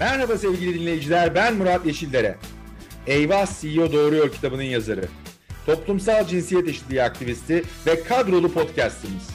[0.00, 2.36] Merhaba sevgili dinleyiciler, ben Murat Yeşildere.
[3.06, 5.08] Eyvah CEO Doğuruyor kitabının yazarı.
[5.66, 9.30] Toplumsal cinsiyet eşitliği aktivisti ve kadrolu podcastimiz.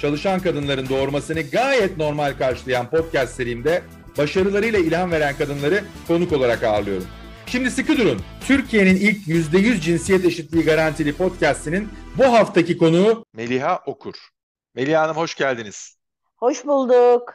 [0.00, 3.82] Çalışan kadınların doğurmasını gayet normal karşılayan podcast serimde
[4.18, 7.06] başarılarıyla ilham veren kadınları konuk olarak ağırlıyorum.
[7.46, 8.20] Şimdi sıkı durun.
[8.46, 14.14] Türkiye'nin ilk %100 cinsiyet eşitliği garantili podcastinin bu haftaki konuğu Meliha Okur.
[14.74, 15.98] Meliha Hanım hoş geldiniz.
[16.36, 17.34] Hoş bulduk.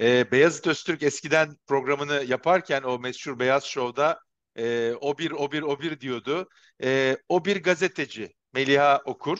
[0.00, 4.20] Ee, Beyazıt Öztürk eskiden programını yaparken o meşhur Beyaz Show'da
[4.56, 6.48] e, o bir o bir o bir diyordu.
[6.82, 9.38] E, o bir gazeteci Meliha Okur.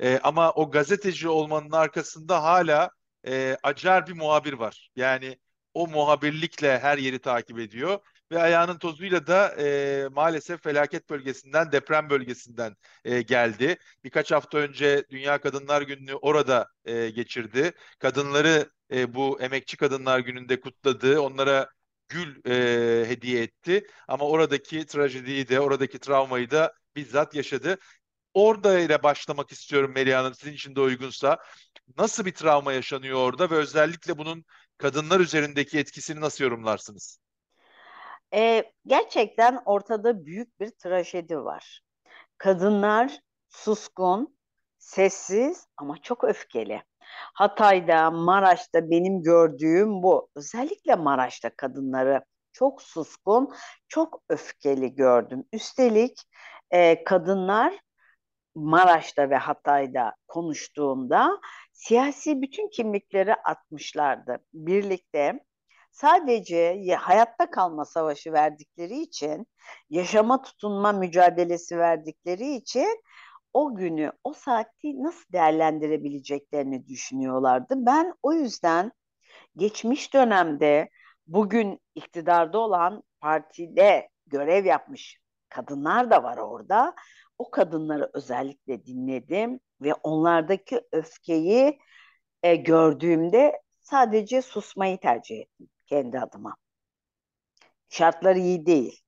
[0.00, 2.90] E, ama o gazeteci olmanın arkasında hala
[3.26, 4.90] e, acar bir muhabir var.
[4.96, 5.38] Yani
[5.74, 7.98] o muhabirlikle her yeri takip ediyor
[8.32, 13.76] ve ayağının tozuyla da e, maalesef felaket bölgesinden, deprem bölgesinden e, geldi.
[14.04, 17.72] Birkaç hafta önce Dünya Kadınlar Günü'nü orada e, geçirdi.
[17.98, 21.20] Kadınları e, bu Emekçi Kadınlar Günü'nde kutladı.
[21.20, 21.68] Onlara
[22.08, 23.86] gül e, hediye etti.
[24.08, 27.78] Ama oradaki trajediyi de, oradaki travmayı da bizzat yaşadı.
[28.34, 31.38] Orada ile başlamak istiyorum Melih Hanım sizin için de uygunsa.
[31.98, 34.44] Nasıl bir travma yaşanıyor orada ve özellikle bunun
[34.78, 37.18] kadınlar üzerindeki etkisini nasıl yorumlarsınız?
[38.34, 41.80] Ee, gerçekten ortada büyük bir trajedi var.
[42.38, 44.36] Kadınlar suskun,
[44.78, 46.82] sessiz ama çok öfkeli.
[47.34, 50.28] Hatay'da, Maraş'ta benim gördüğüm bu.
[50.36, 53.54] Özellikle Maraş'ta kadınları çok suskun,
[53.88, 55.44] çok öfkeli gördüm.
[55.52, 56.22] Üstelik
[56.70, 57.80] e, kadınlar
[58.54, 61.40] Maraş'ta ve Hatay'da konuştuğumda
[61.72, 64.38] siyasi bütün kimlikleri atmışlardı.
[64.54, 65.40] Birlikte
[65.92, 69.46] sadece hayatta kalma savaşı verdikleri için,
[69.90, 73.02] yaşama tutunma mücadelesi verdikleri için
[73.52, 77.74] o günü, o saati nasıl değerlendirebileceklerini düşünüyorlardı.
[77.76, 78.92] Ben o yüzden
[79.56, 80.90] geçmiş dönemde
[81.26, 86.94] bugün iktidarda olan partide görev yapmış kadınlar da var orada.
[87.38, 91.78] O kadınları özellikle dinledim ve onlardaki öfkeyi
[92.42, 96.56] e, gördüğümde sadece susmayı tercih ettim kendi adıma.
[97.88, 99.02] Şartlar iyi değil.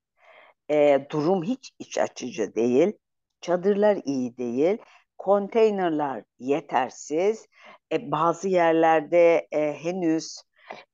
[0.70, 2.92] E, durum hiç iç açıcı değil.
[3.40, 4.78] Çadırlar iyi değil.
[5.18, 7.46] Konteynerler yetersiz.
[7.92, 10.42] E, bazı yerlerde e, henüz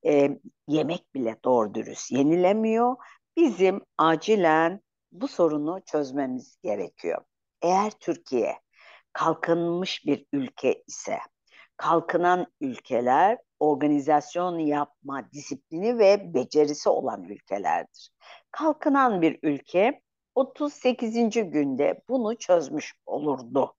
[0.07, 2.97] e, yemek bile doğru dürüst yenilemiyor.
[3.37, 4.81] Bizim acilen
[5.13, 7.25] bu sorunu çözmemiz gerekiyor.
[7.63, 8.61] Eğer Türkiye
[9.13, 11.19] kalkınmış bir ülke ise
[11.77, 18.11] kalkınan ülkeler organizasyon yapma disiplini ve becerisi olan ülkelerdir.
[18.51, 20.01] Kalkınan bir ülke
[20.35, 21.15] 38.
[21.35, 23.77] günde bunu çözmüş olurdu.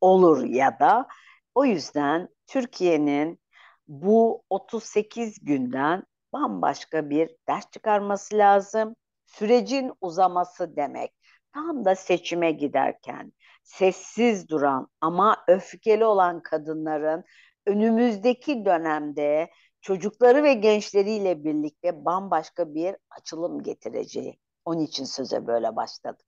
[0.00, 1.06] Olur ya da
[1.54, 3.40] o yüzden Türkiye'nin
[3.88, 8.96] bu 38 günden bambaşka bir ders çıkarması lazım.
[9.26, 11.12] Sürecin uzaması demek.
[11.54, 13.32] Tam da seçime giderken
[13.62, 17.24] sessiz duran ama öfkeli olan kadınların
[17.66, 19.50] önümüzdeki dönemde
[19.80, 24.38] çocukları ve gençleriyle birlikte bambaşka bir açılım getireceği.
[24.64, 26.26] Onun için söze böyle başladım.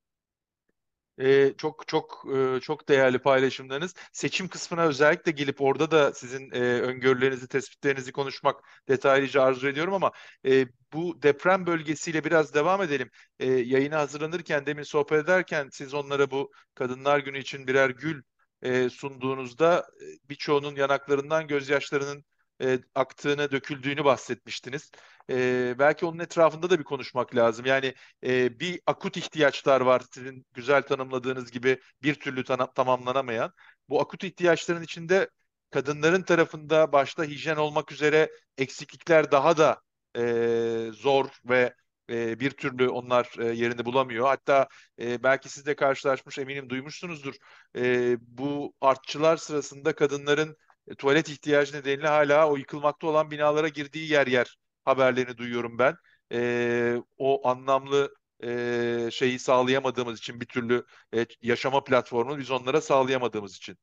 [1.21, 3.95] Ee, çok çok e, çok değerli paylaşımlarınız.
[4.13, 10.13] Seçim kısmına özellikle gelip orada da sizin e, öngörülerinizi, tespitlerinizi konuşmak detaylıca arzu ediyorum ama
[10.47, 13.11] e, bu deprem bölgesiyle biraz devam edelim.
[13.39, 18.23] E, yayına hazırlanırken, demin sohbet ederken siz onlara bu Kadınlar Günü için birer gül
[18.63, 22.25] e, sunduğunuzda e, birçoğunun yanaklarından gözyaşlarının
[22.63, 24.91] e, aktığını, döküldüğünü bahsetmiştiniz.
[25.31, 27.67] E, belki onun etrafında da bir konuşmak lazım.
[27.67, 33.53] Yani e, bir akut ihtiyaçlar var sizin güzel tanımladığınız gibi bir türlü tamamlanamayan.
[33.89, 35.29] Bu akut ihtiyaçların içinde
[35.71, 39.81] kadınların tarafında başta hijyen olmak üzere eksiklikler daha da
[40.17, 41.75] e, zor ve
[42.11, 44.27] e, bir türlü onlar e, yerini bulamıyor.
[44.27, 44.69] Hatta
[45.01, 47.35] e, belki siz de karşılaşmış eminim duymuşsunuzdur.
[47.77, 50.57] E, bu artçılar sırasında kadınların
[50.89, 55.95] e, tuvalet ihtiyacı nedeniyle hala o yıkılmakta olan binalara girdiği yer yer haberlerini duyuyorum ben.
[56.33, 60.85] E, o anlamlı e, şeyi sağlayamadığımız için bir türlü
[61.15, 63.77] e, yaşama platformunu biz onlara sağlayamadığımız için.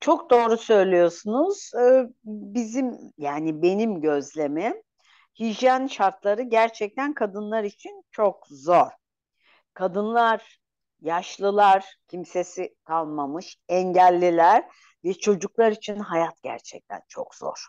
[0.00, 1.70] Çok doğru söylüyorsunuz.
[1.80, 4.74] Ee, bizim yani benim gözlemim
[5.38, 8.90] hijyen şartları gerçekten kadınlar için çok zor.
[9.74, 10.60] Kadınlar,
[11.00, 14.64] yaşlılar, kimsesi kalmamış, engelliler
[15.04, 17.66] ve çocuklar için hayat gerçekten çok zor.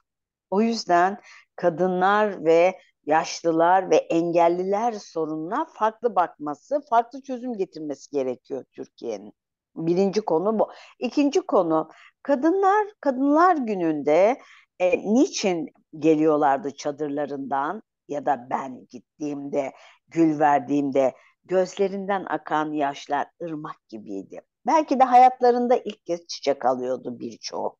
[0.50, 1.22] O yüzden
[1.56, 9.34] kadınlar ve yaşlılar ve engelliler sorununa farklı bakması, farklı çözüm getirmesi gerekiyor Türkiye'nin.
[9.76, 10.72] Birinci konu bu.
[11.00, 11.90] İkinci konu
[12.24, 14.42] kadınlar kadınlar gününde
[14.80, 17.84] e, niçin geliyorlardı çadırlarından?
[18.08, 19.74] ya da ben gittiğimde,
[20.08, 21.14] gül verdiğimde
[21.46, 24.42] gözlerinden akan yaşlar ırmak gibiydi.
[24.66, 27.78] Belki de hayatlarında ilk kez çiçek alıyordu birçoğu.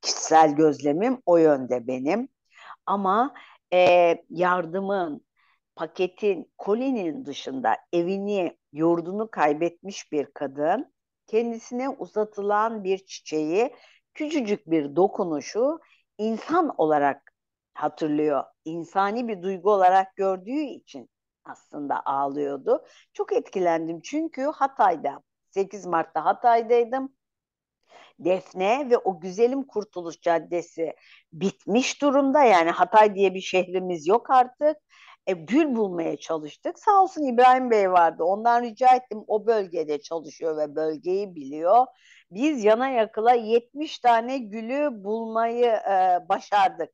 [0.00, 2.28] Kişisel gözlemim o yönde benim.
[2.86, 3.34] Ama
[3.72, 5.26] e, yardımın,
[5.76, 10.92] paketin, kolinin dışında evini, yurdunu kaybetmiş bir kadın
[11.26, 13.74] kendisine uzatılan bir çiçeği,
[14.14, 15.78] küçücük bir dokunuşu
[16.18, 17.32] insan olarak
[17.74, 18.44] hatırlıyor.
[18.64, 21.10] İnsani bir duygu olarak gördüğü için
[21.44, 22.84] aslında ağlıyordu.
[23.12, 27.16] Çok etkilendim çünkü Hatay'da 8 Mart'ta Hatay'daydım.
[28.18, 30.94] Defne ve o güzelim Kurtuluş Caddesi
[31.32, 32.44] bitmiş durumda.
[32.44, 34.76] Yani Hatay diye bir şehrimiz yok artık.
[35.26, 36.78] E, gül bulmaya çalıştık.
[36.78, 38.24] Sağ olsun İbrahim Bey vardı.
[38.24, 39.24] Ondan rica ettim.
[39.26, 41.86] O bölgede çalışıyor ve bölgeyi biliyor.
[42.36, 46.90] Biz yana yakıla 70 tane gülü bulmayı e, başardık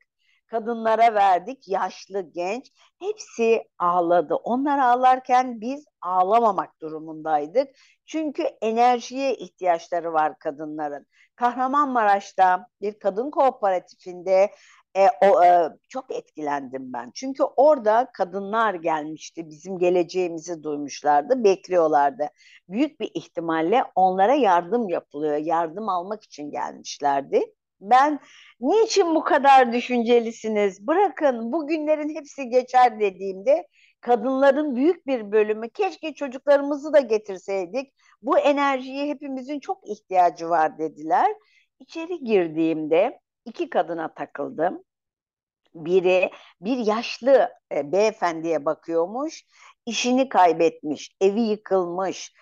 [0.53, 2.71] kadınlara verdik, yaşlı, genç.
[3.01, 4.35] Hepsi ağladı.
[4.35, 7.75] Onlar ağlarken biz ağlamamak durumundaydık.
[8.05, 11.05] Çünkü enerjiye ihtiyaçları var kadınların.
[11.35, 14.51] Kahramanmaraş'ta bir kadın kooperatifinde
[14.95, 17.11] e, o, e, çok etkilendim ben.
[17.15, 19.49] Çünkü orada kadınlar gelmişti.
[19.49, 22.29] Bizim geleceğimizi duymuşlardı, bekliyorlardı.
[22.69, 25.37] Büyük bir ihtimalle onlara yardım yapılıyor.
[25.37, 27.53] Yardım almak için gelmişlerdi.
[27.81, 28.19] Ben
[28.59, 30.87] niçin bu kadar düşüncelisiniz?
[30.87, 33.67] Bırakın bu günlerin hepsi geçer dediğimde
[34.01, 37.93] kadınların büyük bir bölümü keşke çocuklarımızı da getirseydik.
[38.21, 41.31] Bu enerjiye hepimizin çok ihtiyacı var dediler.
[41.79, 44.83] İçeri girdiğimde iki kadına takıldım.
[45.75, 46.31] Biri
[46.61, 49.43] bir yaşlı e, beyefendiye bakıyormuş,
[49.85, 52.33] işini kaybetmiş, evi yıkılmış,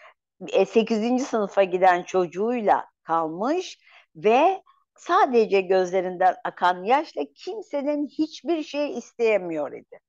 [0.48, 1.26] e, 8.
[1.26, 3.80] sınıfa giden çocuğuyla kalmış
[4.16, 4.64] ve
[4.96, 10.00] sadece gözlerinden akan yaşla kimsenin hiçbir şey isteyemiyor idi.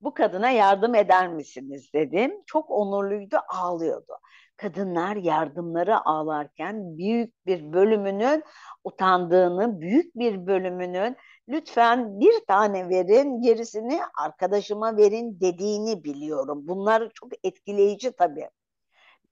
[0.00, 2.32] Bu kadına yardım eder misiniz dedim.
[2.46, 4.12] Çok onurluydu, ağlıyordu.
[4.58, 8.44] Kadınlar yardımları ağlarken büyük bir bölümünün
[8.84, 11.16] utandığını, büyük bir bölümünün
[11.48, 16.68] lütfen bir tane verin, gerisini arkadaşıma verin dediğini biliyorum.
[16.68, 18.48] Bunlar çok etkileyici tabii.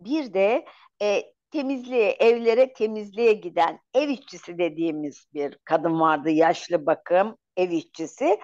[0.01, 0.65] Bir de
[1.03, 8.39] e, temizliğe, evlere temizliğe giden ev işçisi dediğimiz bir kadın vardı, yaşlı bakım ev işçisi.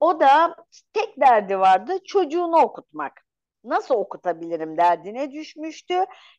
[0.00, 0.56] O da
[0.92, 3.27] tek derdi vardı çocuğunu okutmak.
[3.64, 5.94] Nasıl okutabilirim derdine düşmüştü.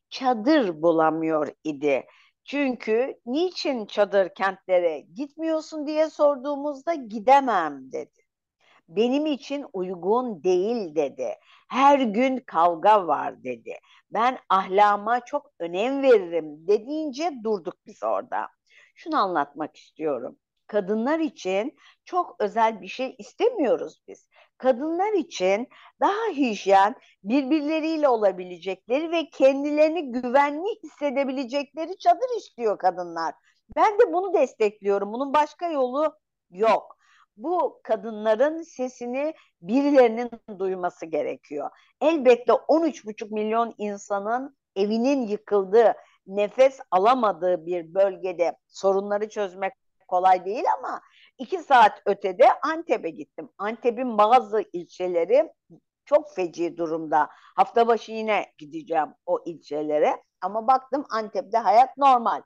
[0.10, 2.06] Çadır bulamıyor idi.
[2.46, 8.20] Çünkü niçin çadır kentlere gitmiyorsun diye sorduğumuzda gidemem dedi.
[8.90, 11.36] Benim için uygun değil dedi.
[11.70, 13.74] Her gün kavga var dedi.
[14.12, 18.48] Ben ahlama çok önem veririm dediğince durduk biz orada.
[18.96, 20.38] Şunu anlatmak istiyorum.
[20.68, 21.76] Kadınlar için
[22.06, 24.30] çok özel bir şey istemiyoruz biz.
[24.60, 25.68] Kadınlar için
[26.00, 33.36] daha hijyen, birbirleriyle olabilecekleri ve kendilerini güvenli hissedebilecekleri çadır istiyor kadınlar.
[33.76, 35.14] Ben de bunu destekliyorum.
[35.14, 36.14] Bunun başka yolu
[36.52, 37.00] yok
[37.44, 40.30] bu kadınların sesini birilerinin
[40.60, 41.70] duyması gerekiyor.
[42.02, 45.94] Elbette 13,5 milyon insanın evinin yıkıldığı,
[46.28, 49.74] nefes alamadığı bir bölgede sorunları çözmek
[50.08, 51.02] kolay değil ama
[51.40, 53.50] iki saat ötede Antep'e gittim.
[53.58, 55.54] Antep'in bazı ilçeleri
[56.06, 57.30] çok feci durumda.
[57.56, 60.24] Hafta başı yine gideceğim o ilçelere.
[60.42, 62.42] Ama baktım Antep'te hayat normal.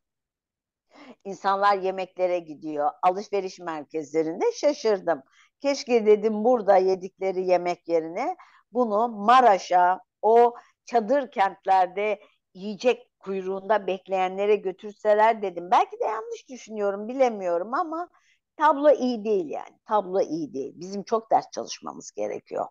[1.26, 2.92] İnsanlar yemeklere gidiyor.
[3.04, 5.24] Alışveriş merkezlerinde şaşırdım.
[5.62, 8.36] Keşke dedim burada yedikleri yemek yerine
[8.72, 12.20] bunu Maraş'a, o çadır kentlerde
[12.54, 15.72] yiyecek kuyruğunda bekleyenlere götürseler dedim.
[15.72, 18.10] Belki de yanlış düşünüyorum bilemiyorum ama
[18.58, 19.80] tablo iyi değil yani.
[19.86, 20.74] Tablo iyi değil.
[20.76, 22.66] Bizim çok ders çalışmamız gerekiyor.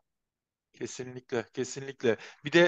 [0.72, 2.16] Kesinlikle, kesinlikle.
[2.44, 2.60] Bir de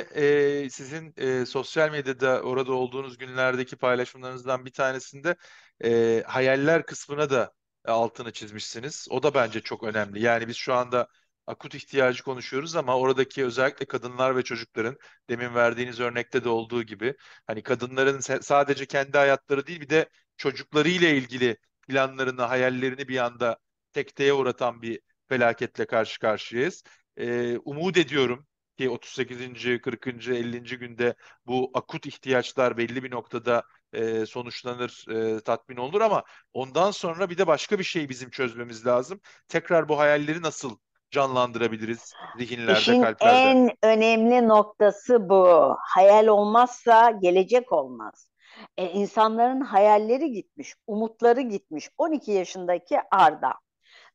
[0.65, 5.37] e, sizin e, sosyal medyada orada olduğunuz günlerdeki paylaşımlarınızdan bir tanesinde
[5.85, 7.53] e, hayaller kısmına da
[7.85, 9.07] altını çizmişsiniz.
[9.11, 10.23] O da bence çok önemli.
[10.23, 11.09] Yani biz şu anda
[11.47, 14.97] akut ihtiyacı konuşuyoruz ama oradaki özellikle kadınlar ve çocukların
[15.31, 17.15] demin verdiğiniz örnekte de olduğu gibi
[17.47, 21.57] hani kadınların sadece kendi hayatları değil bir de çocuklarıyla ilgili
[21.89, 23.59] planlarını, hayallerini bir anda
[23.93, 26.83] tekteye uğratan bir felaketle karşı karşıyayız.
[27.17, 28.47] Ee, umut ediyorum
[28.79, 29.81] ki 38.
[29.83, 30.07] 40.
[30.07, 30.79] 50.
[30.79, 31.15] günde
[31.47, 33.63] bu akut ihtiyaçlar belli bir noktada
[33.93, 36.23] e, sonuçlanır, e, tatmin olur ama
[36.53, 39.21] ondan sonra bir de başka bir şey bizim çözmemiz lazım.
[39.49, 40.77] Tekrar bu hayalleri nasıl
[41.11, 43.49] canlandırabiliriz zihinlerde, İşin kalplerde?
[43.49, 45.77] en önemli noktası bu.
[45.81, 48.29] Hayal olmazsa gelecek olmaz.
[48.77, 51.91] E, insanların hayalleri gitmiş, umutları gitmiş.
[51.99, 53.53] 12 yaşındaki Arda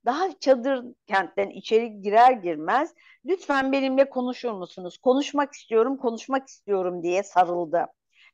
[0.05, 2.93] Daha çadır kentten içeri girer girmez
[3.25, 4.97] lütfen benimle konuşur musunuz?
[4.97, 7.87] Konuşmak istiyorum, konuşmak istiyorum diye sarıldı.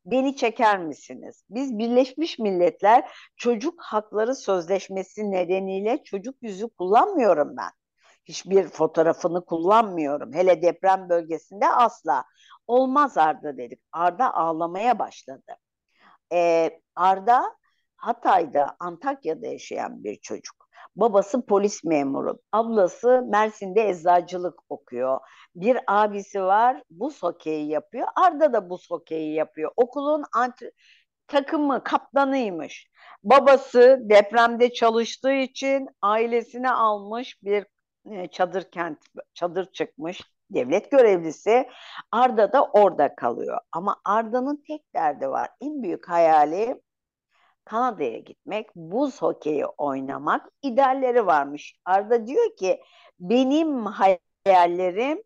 [0.05, 1.43] Beni çeker misiniz?
[1.49, 7.71] Biz Birleşmiş Milletler Çocuk Hakları Sözleşmesi nedeniyle çocuk yüzü kullanmıyorum ben.
[8.25, 10.33] Hiçbir fotoğrafını kullanmıyorum.
[10.33, 12.23] Hele deprem bölgesinde asla.
[12.67, 13.79] Olmaz Arda dedik.
[13.91, 15.57] Arda ağlamaya başladı.
[16.33, 17.55] Ee, Arda
[17.95, 20.55] Hatay'da, Antakya'da yaşayan bir çocuk.
[20.95, 25.19] Babası polis memuru, ablası Mersin'de eczacılık okuyor.
[25.55, 28.07] Bir abisi var, bu hokeyi yapıyor.
[28.15, 29.71] Arda da bu hokeyi yapıyor.
[29.75, 30.71] Okulun ant-
[31.27, 32.89] takımı, kaptanıymış.
[33.23, 37.65] Babası depremde çalıştığı için ailesine almış bir
[38.11, 38.99] e, çadır kent,
[39.33, 41.69] çadır çıkmış devlet görevlisi.
[42.11, 43.59] Arda da orada kalıyor.
[43.71, 45.49] Ama Arda'nın tek derdi var.
[45.61, 46.81] En büyük hayali
[47.65, 51.75] Kanada'ya gitmek, buz hokeyi oynamak idealleri varmış.
[51.85, 52.81] Arda diyor ki
[53.19, 55.23] benim hayallerim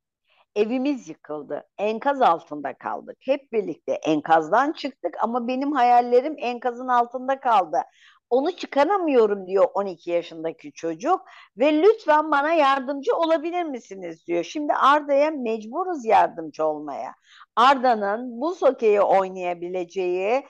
[0.55, 1.67] evimiz yıkıldı.
[1.77, 3.17] Enkaz altında kaldık.
[3.19, 7.77] Hep birlikte enkazdan çıktık ama benim hayallerim enkazın altında kaldı.
[8.29, 11.21] Onu çıkaramıyorum diyor 12 yaşındaki çocuk
[11.57, 14.43] ve lütfen bana yardımcı olabilir misiniz diyor.
[14.43, 17.15] Şimdi Arda'ya mecburuz yardımcı olmaya.
[17.55, 20.43] Arda'nın bu hokeyi oynayabileceği,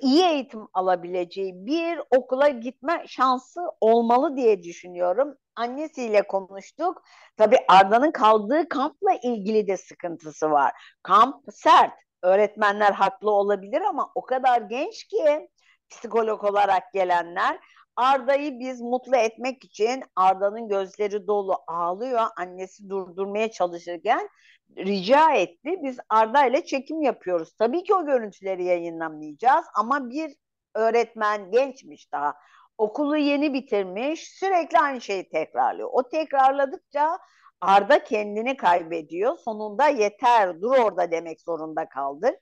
[0.00, 5.34] iyi eğitim alabileceği bir okula gitme şansı olmalı diye düşünüyorum.
[5.56, 7.02] Annesiyle konuştuk.
[7.36, 10.72] Tabii Arda'nın kaldığı kampla ilgili de sıkıntısı var.
[11.02, 11.92] Kamp sert.
[12.22, 15.48] Öğretmenler haklı olabilir ama o kadar genç ki
[15.90, 17.58] psikolog olarak gelenler
[17.96, 22.22] Arda'yı biz mutlu etmek için Arda'nın gözleri dolu ağlıyor.
[22.36, 24.28] Annesi durdurmaya çalışırken
[24.76, 25.76] rica etti.
[25.82, 27.56] Biz Arda ile çekim yapıyoruz.
[27.58, 30.36] Tabii ki o görüntüleri yayınlamayacağız ama bir
[30.74, 32.34] öğretmen gençmiş daha.
[32.78, 34.28] Okulu yeni bitirmiş.
[34.38, 35.88] Sürekli aynı şeyi tekrarlıyor.
[35.92, 37.18] O tekrarladıkça
[37.60, 39.36] Arda kendini kaybediyor.
[39.36, 42.36] Sonunda yeter dur orada demek zorunda kaldık.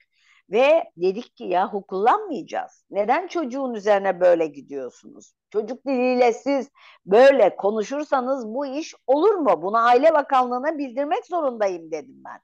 [0.49, 2.85] Ve dedik ki yahu kullanmayacağız.
[2.89, 5.33] Neden çocuğun üzerine böyle gidiyorsunuz?
[5.49, 6.69] Çocuk diliyle siz
[7.05, 9.61] böyle konuşursanız bu iş olur mu?
[9.61, 12.39] Bunu Aile Bakanlığı'na bildirmek zorundayım dedim ben.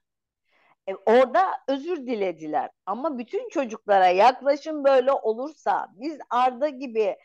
[0.86, 2.70] E, orada özür dilediler.
[2.86, 7.16] Ama bütün çocuklara yaklaşım böyle olursa biz Arda gibi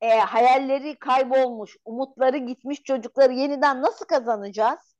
[0.00, 4.96] e, hayalleri kaybolmuş, umutları gitmiş çocukları yeniden nasıl kazanacağız?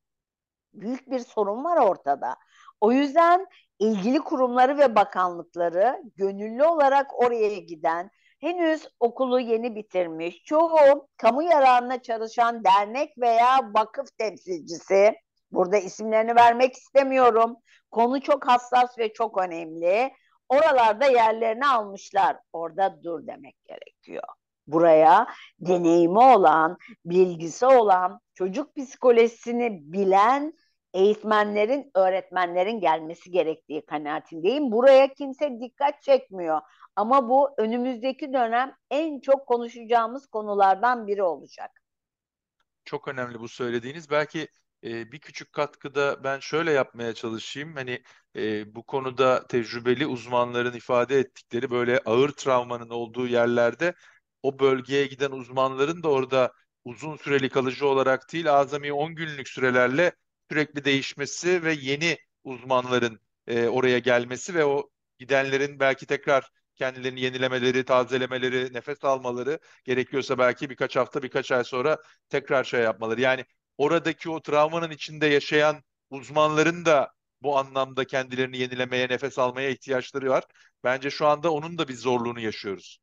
[0.74, 2.36] Büyük bir sorun var ortada.
[2.80, 3.46] O yüzden
[3.78, 12.02] ilgili kurumları ve bakanlıkları gönüllü olarak oraya giden, henüz okulu yeni bitirmiş, çoğu kamu yararına
[12.02, 15.14] çalışan dernek veya vakıf temsilcisi,
[15.52, 17.57] burada isimlerini vermek istemiyorum,
[17.90, 20.12] konu çok hassas ve çok önemli,
[20.49, 24.25] oralarda yerlerini almışlar, orada dur demek gerekiyor.
[24.66, 25.26] Buraya
[25.61, 30.52] deneyimi olan, bilgisi olan, çocuk psikolojisini bilen
[30.94, 34.72] eğitmenlerin, öğretmenlerin gelmesi gerektiği kanaatindeyim.
[34.72, 36.60] Buraya kimse dikkat çekmiyor.
[36.96, 41.70] Ama bu önümüzdeki dönem en çok konuşacağımız konulardan biri olacak.
[42.84, 44.10] Çok önemli bu söylediğiniz.
[44.10, 44.48] Belki
[44.84, 47.74] e, bir küçük katkıda ben şöyle yapmaya çalışayım.
[47.74, 48.02] Hani
[48.36, 53.94] e, bu konuda tecrübeli uzmanların ifade ettikleri böyle ağır travmanın olduğu yerlerde
[54.42, 56.52] o bölgeye giden uzmanların da orada
[56.84, 60.12] uzun süreli kalıcı olarak değil azami 10 günlük sürelerle
[60.50, 67.84] sürekli değişmesi ve yeni uzmanların e, oraya gelmesi ve o gidenlerin belki tekrar kendilerini yenilemeleri,
[67.84, 71.98] tazelemeleri, nefes almaları gerekiyorsa belki birkaç hafta, birkaç ay sonra
[72.28, 73.20] tekrar şey yapmaları.
[73.20, 73.44] Yani
[73.78, 80.44] oradaki o travmanın içinde yaşayan uzmanların da bu anlamda kendilerini yenilemeye, nefes almaya ihtiyaçları var.
[80.84, 82.98] Bence şu anda onun da bir zorluğunu yaşıyoruz.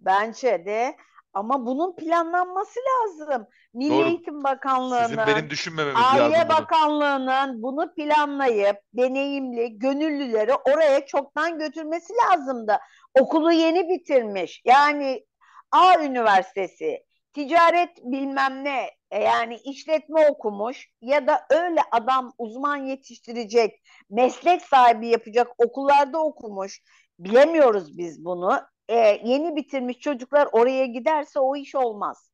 [0.00, 0.96] Bence de
[1.32, 3.46] ama bunun planlanması lazım.
[3.74, 4.08] Milli Doğru.
[4.08, 6.48] Eğitim Bakanlığı'nın, Sizin benim düşünmememiz Aile lazım.
[6.48, 12.78] Bakanlığı'nın bunu planlayıp deneyimli gönüllüleri oraya çoktan götürmesi lazımdı.
[13.20, 14.62] Okulu yeni bitirmiş.
[14.64, 15.24] Yani
[15.72, 23.82] A Üniversitesi, ticaret bilmem ne e, yani işletme okumuş ya da öyle adam uzman yetiştirecek,
[24.10, 26.82] meslek sahibi yapacak okullarda okumuş.
[27.18, 28.60] Bilemiyoruz biz bunu.
[28.90, 32.30] E, yeni bitirmiş çocuklar oraya giderse o iş olmaz.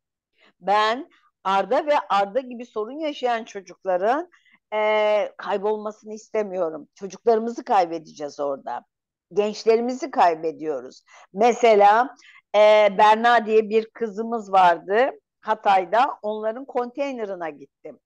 [0.60, 1.08] Ben
[1.44, 4.30] Arda ve Arda gibi sorun yaşayan çocukların
[4.74, 6.88] e, kaybolmasını istemiyorum.
[6.94, 8.84] Çocuklarımızı kaybedeceğiz orada.
[9.32, 11.02] Gençlerimizi kaybediyoruz.
[11.32, 12.16] Mesela
[12.54, 15.10] e, Berna diye bir kızımız vardı
[15.40, 16.18] Hatay'da.
[16.22, 17.98] Onların konteynerına gittim.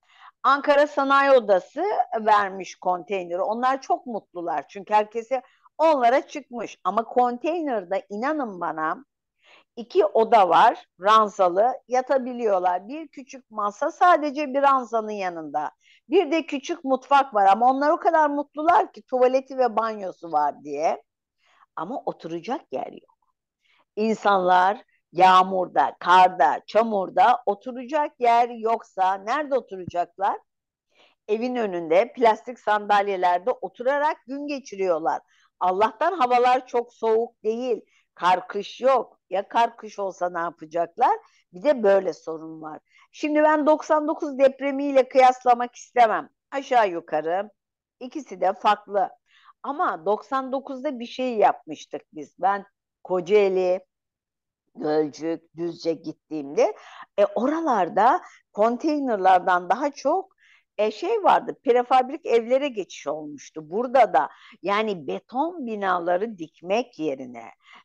[0.42, 1.84] Ankara Sanayi Odası
[2.20, 3.40] vermiş konteyneri.
[3.40, 5.42] Onlar çok mutlular çünkü herkese
[5.80, 6.78] onlara çıkmış.
[6.84, 9.04] Ama konteynerde inanın bana
[9.76, 12.88] İki oda var, ranzalı, yatabiliyorlar.
[12.88, 15.70] Bir küçük masa sadece bir ranzanın yanında.
[16.08, 20.64] Bir de küçük mutfak var ama onlar o kadar mutlular ki tuvaleti ve banyosu var
[20.64, 21.02] diye.
[21.76, 23.16] Ama oturacak yer yok.
[23.96, 30.38] İnsanlar yağmurda, karda, çamurda oturacak yer yoksa nerede oturacaklar?
[31.28, 35.20] Evin önünde plastik sandalyelerde oturarak gün geçiriyorlar.
[35.60, 37.80] Allah'tan havalar çok soğuk değil.
[38.14, 39.20] Kar kış yok.
[39.30, 41.18] Ya kar kış olsa ne yapacaklar?
[41.52, 42.80] Bir de böyle sorun var.
[43.12, 46.28] Şimdi ben 99 depremiyle kıyaslamak istemem.
[46.50, 47.50] Aşağı yukarı
[48.00, 49.10] ikisi de farklı.
[49.62, 52.34] Ama 99'da bir şey yapmıştık biz.
[52.38, 52.64] Ben
[53.04, 53.80] Kocaeli,
[54.74, 56.76] Gölcük, Düzce gittiğimde
[57.18, 58.20] e, oralarda
[58.52, 60.36] konteynerlardan daha çok
[60.78, 63.70] e, şey vardı prefabrik evlere geçiş olmuştu.
[63.70, 64.28] Burada da
[64.62, 67.44] yani beton binaları dikmek yerine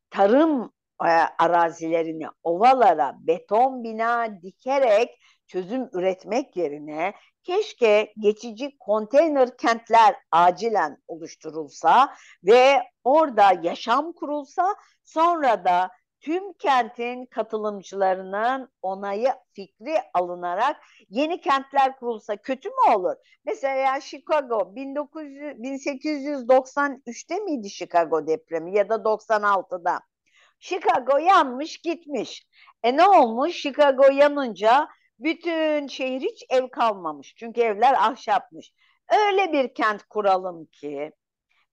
[0.09, 7.13] tarım e, arazilerini ovalara beton bina dikerek çözüm üretmek yerine
[7.43, 15.89] keşke geçici konteyner kentler acilen oluşturulsa ve orada yaşam kurulsa sonra da
[16.25, 20.77] tüm kentin katılımcılarının onayı fikri alınarak
[21.09, 23.15] yeni kentler kurulsa kötü mü olur?
[23.45, 29.99] Mesela Chicago 1900, 1893'te miydi Chicago depremi ya da 96'da?
[30.59, 32.47] Chicago yanmış gitmiş.
[32.83, 33.55] E ne olmuş?
[33.55, 34.87] Chicago yanınca
[35.19, 37.35] bütün şehir hiç ev kalmamış.
[37.37, 38.73] Çünkü evler ahşapmış.
[39.09, 41.11] Öyle bir kent kuralım ki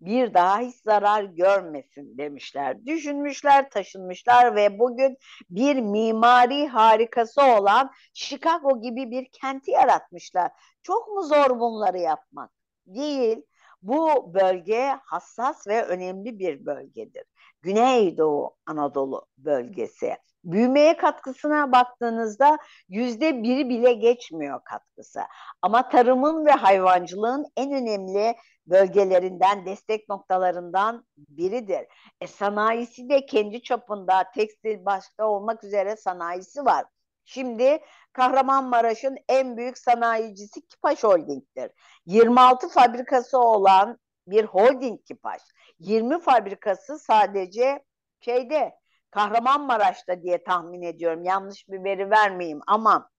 [0.06, 2.86] bir daha hiç zarar görmesin demişler.
[2.86, 5.16] Düşünmüşler, taşınmışlar ve bugün
[5.50, 10.50] bir mimari harikası olan Chicago gibi bir kenti yaratmışlar.
[10.82, 12.50] Çok mu zor bunları yapmak?
[12.86, 13.42] Değil.
[13.82, 17.24] Bu bölge hassas ve önemli bir bölgedir.
[17.62, 20.16] Güneydoğu Anadolu bölgesi.
[20.44, 22.58] Büyümeye katkısına baktığınızda
[22.88, 25.20] yüzde biri bile geçmiyor katkısı.
[25.62, 31.86] Ama tarımın ve hayvancılığın en önemli bölgelerinden, destek noktalarından biridir.
[32.20, 36.84] E, sanayisi de kendi çapında tekstil başta olmak üzere sanayisi var.
[37.24, 37.80] Şimdi
[38.12, 41.70] Kahramanmaraş'ın en büyük sanayicisi Kipaş Holding'dir.
[42.06, 45.42] 26 fabrikası olan bir holding Kipaş.
[45.78, 47.84] 20 fabrikası sadece
[48.20, 48.81] şeyde
[49.12, 51.24] Kahramanmaraş'ta diye tahmin ediyorum.
[51.24, 53.10] Yanlış bir veri vermeyeyim ama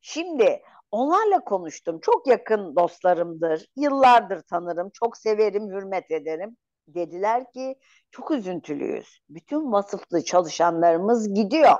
[0.00, 2.00] şimdi onlarla konuştum.
[2.00, 3.66] Çok yakın dostlarımdır.
[3.76, 4.90] Yıllardır tanırım.
[4.90, 6.56] Çok severim, hürmet ederim.
[6.88, 7.76] Dediler ki
[8.10, 9.18] çok üzüntülüyüz.
[9.28, 11.78] Bütün vasıflı çalışanlarımız gidiyor.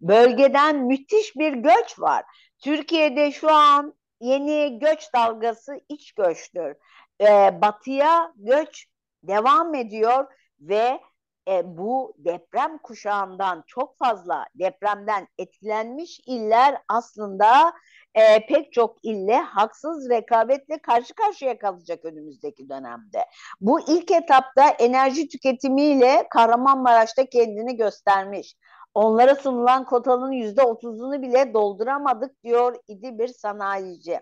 [0.00, 2.24] Bölgeden müthiş bir göç var.
[2.58, 6.76] Türkiye'de şu an yeni göç dalgası iç göçtür.
[7.20, 8.86] Ee, batıya göç
[9.22, 10.26] devam ediyor
[10.60, 11.00] ve
[11.48, 17.72] e, bu deprem kuşağından çok fazla depremden etkilenmiş iller aslında
[18.14, 23.24] e, pek çok ille haksız rekabetle karşı karşıya kalacak önümüzdeki dönemde.
[23.60, 28.56] Bu ilk etapta enerji tüketimiyle Kahramanmaraş'ta kendini göstermiş.
[28.94, 34.20] Onlara sunulan kotanın yüzde otuzunu bile dolduramadık diyor idi bir sanayici.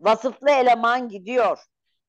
[0.00, 1.58] Vasıflı eleman gidiyor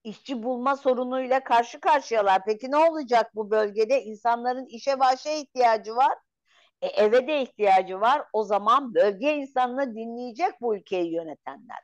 [0.04, 2.46] işçi bulma sorunuyla karşı karşıyalar.
[2.46, 4.04] Peki ne olacak bu bölgede?
[4.04, 6.14] İnsanların işe başa ihtiyacı var.
[6.82, 8.24] E, eve de ihtiyacı var.
[8.34, 11.80] O zaman bölge insanını dinleyecek bu ülkeyi yönetenler.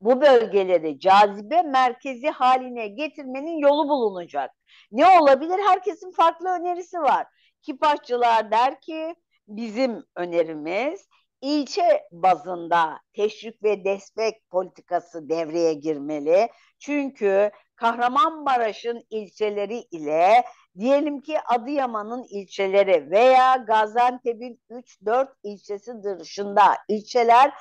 [0.00, 4.50] Bu bölgeleri cazibe merkezi haline getirmenin yolu bulunacak.
[4.92, 5.58] Ne olabilir?
[5.68, 7.26] Herkesin farklı önerisi var.
[7.62, 9.14] Kipaşçılar der ki
[9.48, 11.08] bizim önerimiz
[11.44, 16.48] ilçe bazında teşvik ve destek politikası devreye girmeli.
[16.78, 20.44] Çünkü Kahramanmaraş'ın ilçeleri ile
[20.78, 27.52] diyelim ki Adıyaman'ın ilçeleri veya Gaziantep'in 3-4 ilçesi dışında ilçeler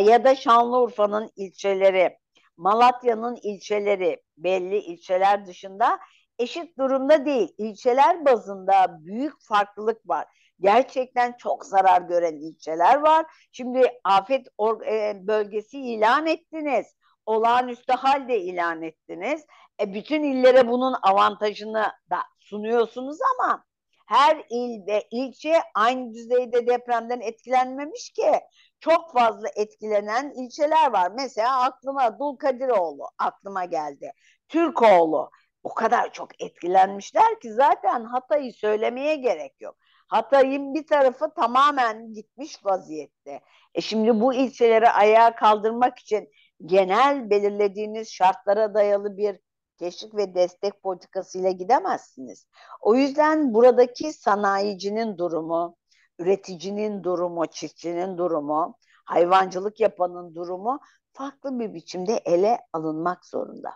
[0.00, 2.18] ya da Şanlıurfa'nın ilçeleri,
[2.56, 5.98] Malatya'nın ilçeleri belli ilçeler dışında
[6.38, 7.54] eşit durumda değil.
[7.58, 10.26] İlçeler bazında büyük farklılık var
[10.60, 13.26] gerçekten çok zarar gören ilçeler var.
[13.52, 14.46] Şimdi afet
[14.86, 16.86] e, bölgesi ilan ettiniz.
[17.26, 19.46] Olağanüstü halde ilan ettiniz.
[19.80, 23.64] E, bütün illere bunun avantajını da sunuyorsunuz ama
[24.06, 28.40] her ilde ilçe aynı düzeyde depremden etkilenmemiş ki
[28.80, 31.12] çok fazla etkilenen ilçeler var.
[31.16, 34.12] Mesela aklıma Dulkadiroğlu aklıma geldi.
[34.48, 35.30] Türkoğlu
[35.62, 39.76] o kadar çok etkilenmişler ki zaten Hatay'ı söylemeye gerek yok.
[40.10, 43.40] Hatay'ın bir tarafı tamamen gitmiş vaziyette.
[43.74, 46.28] E şimdi bu ilçeleri ayağa kaldırmak için
[46.66, 49.38] genel belirlediğiniz şartlara dayalı bir
[49.78, 52.46] teşvik ve destek politikasıyla gidemezsiniz.
[52.80, 55.76] O yüzden buradaki sanayicinin durumu,
[56.18, 60.80] üreticinin durumu, çiftçinin durumu, hayvancılık yapanın durumu
[61.12, 63.70] farklı bir biçimde ele alınmak zorunda.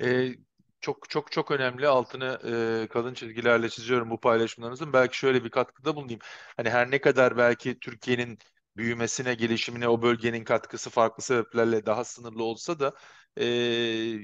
[0.00, 0.28] Ee,
[0.80, 2.38] çok çok çok önemli altını
[2.84, 4.92] e, kalın çizgilerle çiziyorum bu paylaşımlarınızın.
[4.92, 6.20] Belki şöyle bir katkıda bulunayım.
[6.56, 8.38] Hani her ne kadar belki Türkiye'nin
[8.76, 12.94] büyümesine, gelişimine o bölgenin katkısı farklı sebeplerle daha sınırlı olsa da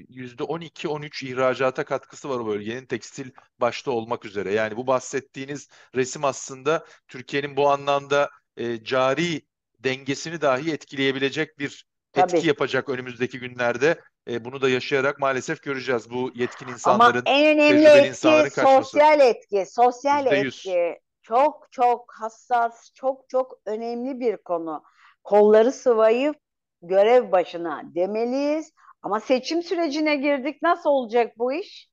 [0.09, 4.53] yüzde 12-13 ihracata katkısı var o bölgenin tekstil başta olmak üzere.
[4.53, 9.43] Yani bu bahsettiğiniz resim aslında Türkiye'nin bu anlamda e, cari
[9.79, 12.37] dengesini dahi etkileyebilecek bir Tabii.
[12.37, 14.01] etki yapacak önümüzdeki günlerde.
[14.29, 19.67] E, bunu da yaşayarak maalesef göreceğiz bu yetkin insanların, Ama en önemli etki sosyal etki,
[19.71, 20.47] sosyal %100.
[20.47, 21.01] etki.
[21.23, 24.83] Çok çok hassas, çok çok önemli bir konu.
[25.25, 26.37] Kolları sıvayıp
[26.83, 28.73] görev başına demeliyiz.
[29.03, 30.63] Ama seçim sürecine girdik.
[30.63, 31.89] Nasıl olacak bu iş?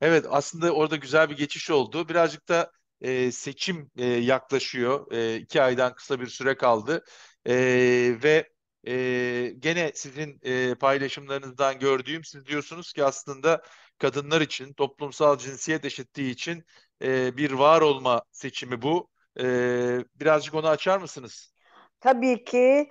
[0.00, 2.08] Evet aslında orada güzel bir geçiş oldu.
[2.08, 5.12] Birazcık da e, seçim e, yaklaşıyor.
[5.12, 7.04] E, iki aydan kısa bir süre kaldı.
[7.46, 7.54] E,
[8.22, 8.48] ve
[8.86, 8.92] e,
[9.58, 13.62] gene sizin e, paylaşımlarınızdan gördüğüm siz diyorsunuz ki aslında
[13.98, 16.64] kadınlar için toplumsal cinsiyet eşitliği için
[17.02, 19.08] e, bir var olma seçimi bu.
[19.40, 19.44] E,
[20.14, 21.52] birazcık onu açar mısınız?
[22.00, 22.90] Tabii ki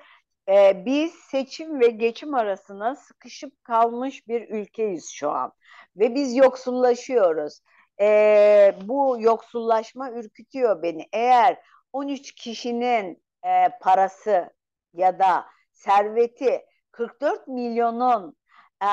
[0.49, 5.51] e, biz seçim ve geçim arasına sıkışıp kalmış bir ülkeyiz şu an
[5.95, 7.59] ve biz yoksullaşıyoruz.
[8.01, 11.07] E, bu yoksullaşma ürkütüyor beni.
[11.13, 11.57] Eğer
[11.93, 14.53] 13 kişinin e, parası
[14.93, 15.45] ya da
[15.79, 18.35] serveti 44 milyonun
[18.81, 18.91] e,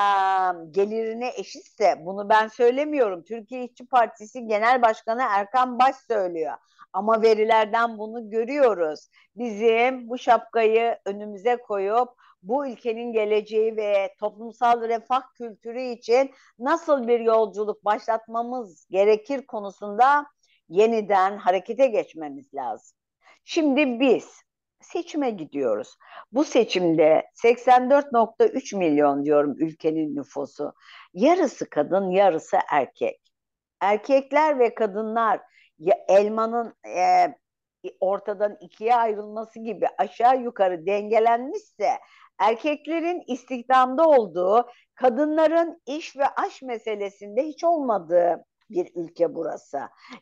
[0.71, 3.23] gelirine eşitse bunu ben söylemiyorum.
[3.23, 6.53] Türkiye İşçi Partisi Genel Başkanı Erkan Baş söylüyor.
[6.93, 9.09] Ama verilerden bunu görüyoruz.
[9.35, 12.09] Bizim bu şapkayı önümüze koyup
[12.43, 20.25] bu ülkenin geleceği ve toplumsal refah kültürü için nasıl bir yolculuk başlatmamız gerekir konusunda
[20.69, 22.97] yeniden harekete geçmemiz lazım.
[23.45, 24.46] Şimdi biz
[24.81, 25.97] seçime gidiyoruz.
[26.31, 30.73] Bu seçimde 84.3 milyon diyorum ülkenin nüfusu.
[31.13, 33.21] Yarısı kadın, yarısı erkek.
[33.81, 35.39] Erkekler ve kadınlar
[36.07, 37.27] elmanın e,
[37.99, 41.89] ortadan ikiye ayrılması gibi aşağı yukarı dengelenmişse
[42.39, 49.79] erkeklerin istihdamda olduğu, kadınların iş ve aş meselesinde hiç olmadığı bir ülke burası.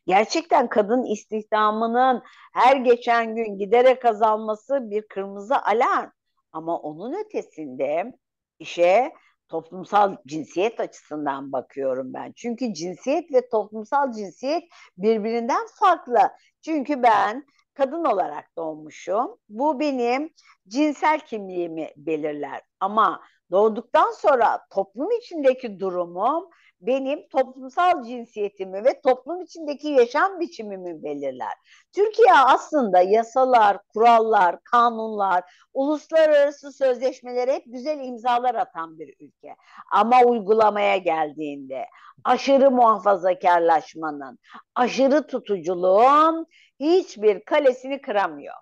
[0.07, 6.09] Gerçekten kadın istihdamının her geçen gün giderek azalması bir kırmızı alarm.
[6.51, 8.13] Ama onun ötesinde
[8.59, 9.13] işe
[9.47, 12.33] toplumsal cinsiyet açısından bakıyorum ben.
[12.35, 14.63] Çünkü cinsiyet ve toplumsal cinsiyet
[14.97, 16.19] birbirinden farklı.
[16.61, 19.37] Çünkü ben kadın olarak doğmuşum.
[19.49, 20.29] Bu benim
[20.67, 22.61] cinsel kimliğimi belirler.
[22.79, 26.49] Ama doğduktan sonra toplum içindeki durumum
[26.87, 31.53] benim toplumsal cinsiyetimi ve toplum içindeki yaşam biçimimi belirler.
[31.95, 35.43] Türkiye aslında yasalar, kurallar, kanunlar,
[35.73, 39.55] uluslararası sözleşmelere hep güzel imzalar atan bir ülke.
[39.91, 41.85] Ama uygulamaya geldiğinde
[42.23, 44.39] aşırı muhafazakarlaşmanın,
[44.75, 46.45] aşırı tutuculuğun
[46.79, 48.55] hiçbir kalesini kıramıyor.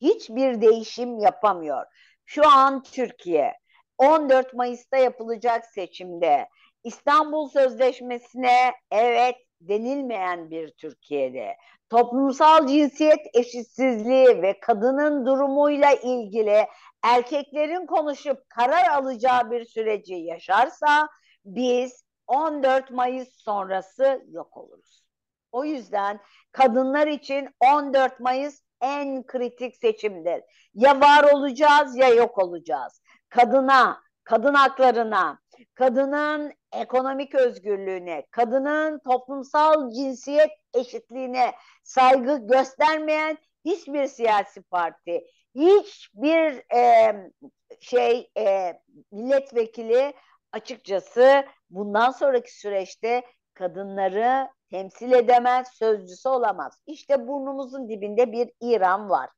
[0.00, 1.84] Hiçbir değişim yapamıyor.
[2.26, 3.54] Şu an Türkiye
[3.98, 6.48] 14 Mayıs'ta yapılacak seçimde
[6.84, 11.56] İstanbul Sözleşmesi'ne evet denilmeyen bir Türkiye'de
[11.90, 16.66] toplumsal cinsiyet eşitsizliği ve kadının durumuyla ilgili
[17.02, 21.08] erkeklerin konuşup karar alacağı bir süreci yaşarsa
[21.44, 25.04] biz 14 Mayıs sonrası yok oluruz.
[25.52, 26.20] O yüzden
[26.52, 30.42] kadınlar için 14 Mayıs en kritik seçimdir.
[30.74, 33.02] Ya var olacağız ya yok olacağız.
[33.28, 35.38] Kadına, kadın haklarına,
[35.74, 47.14] kadının ekonomik özgürlüğüne, kadının toplumsal cinsiyet eşitliğine saygı göstermeyen hiçbir siyasi parti, hiçbir e,
[47.80, 48.80] şey e,
[49.12, 50.14] milletvekili
[50.52, 53.22] açıkçası bundan sonraki süreçte
[53.54, 56.78] kadınları temsil edemez, sözcüsü olamaz.
[56.86, 59.30] İşte burnumuzun dibinde bir İran var.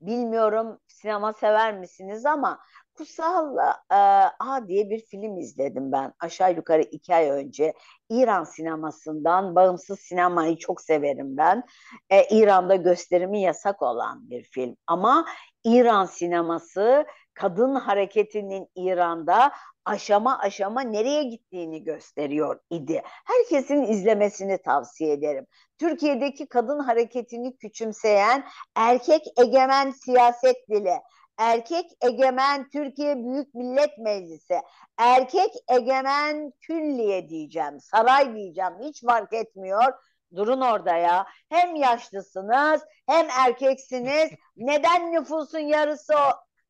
[0.00, 2.60] Bilmiyorum sinema sever misiniz ama
[2.98, 3.56] Kutsal
[3.90, 3.94] e,
[4.38, 7.74] A diye bir film izledim ben aşağı yukarı iki ay önce.
[8.10, 11.62] İran sinemasından bağımsız sinemayı çok severim ben.
[12.10, 15.26] E, İran'da gösterimi yasak olan bir film ama
[15.64, 19.52] İran sineması kadın hareketinin İran'da
[19.84, 23.02] aşama aşama nereye gittiğini gösteriyor idi.
[23.04, 25.46] Herkesin izlemesini tavsiye ederim.
[25.78, 28.44] Türkiye'deki kadın hareketini küçümseyen
[28.76, 30.94] erkek egemen siyaset dili,
[31.38, 34.60] erkek egemen Türkiye Büyük Millet Meclisi,
[34.98, 39.92] erkek egemen külliye diyeceğim, saray diyeceğim hiç fark etmiyor.
[40.36, 41.26] Durun orada ya.
[41.48, 44.30] Hem yaşlısınız hem erkeksiniz.
[44.56, 46.14] Neden nüfusun yarısı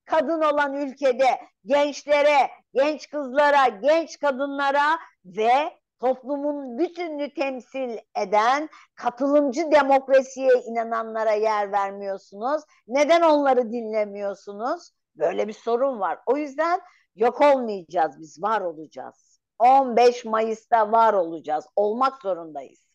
[0.04, 10.62] kadın olan ülkede gençlere, genç kızlara, genç kadınlara ve toplumun bütününü temsil eden katılımcı demokrasiye
[10.66, 12.62] inananlara yer vermiyorsunuz?
[12.86, 14.90] Neden onları dinlemiyorsunuz?
[15.16, 16.18] Böyle bir sorun var.
[16.26, 16.80] O yüzden
[17.14, 19.40] yok olmayacağız biz, var olacağız.
[19.58, 21.66] 15 Mayıs'ta var olacağız.
[21.76, 22.88] Olmak zorundayız.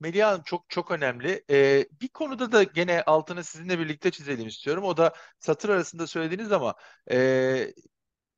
[0.00, 1.44] Melih Hanım çok çok önemli.
[1.50, 4.84] Ee, bir konuda da gene altını sizinle birlikte çizelim istiyorum.
[4.84, 6.74] O da satır arasında söylediğiniz ama
[7.10, 7.74] e,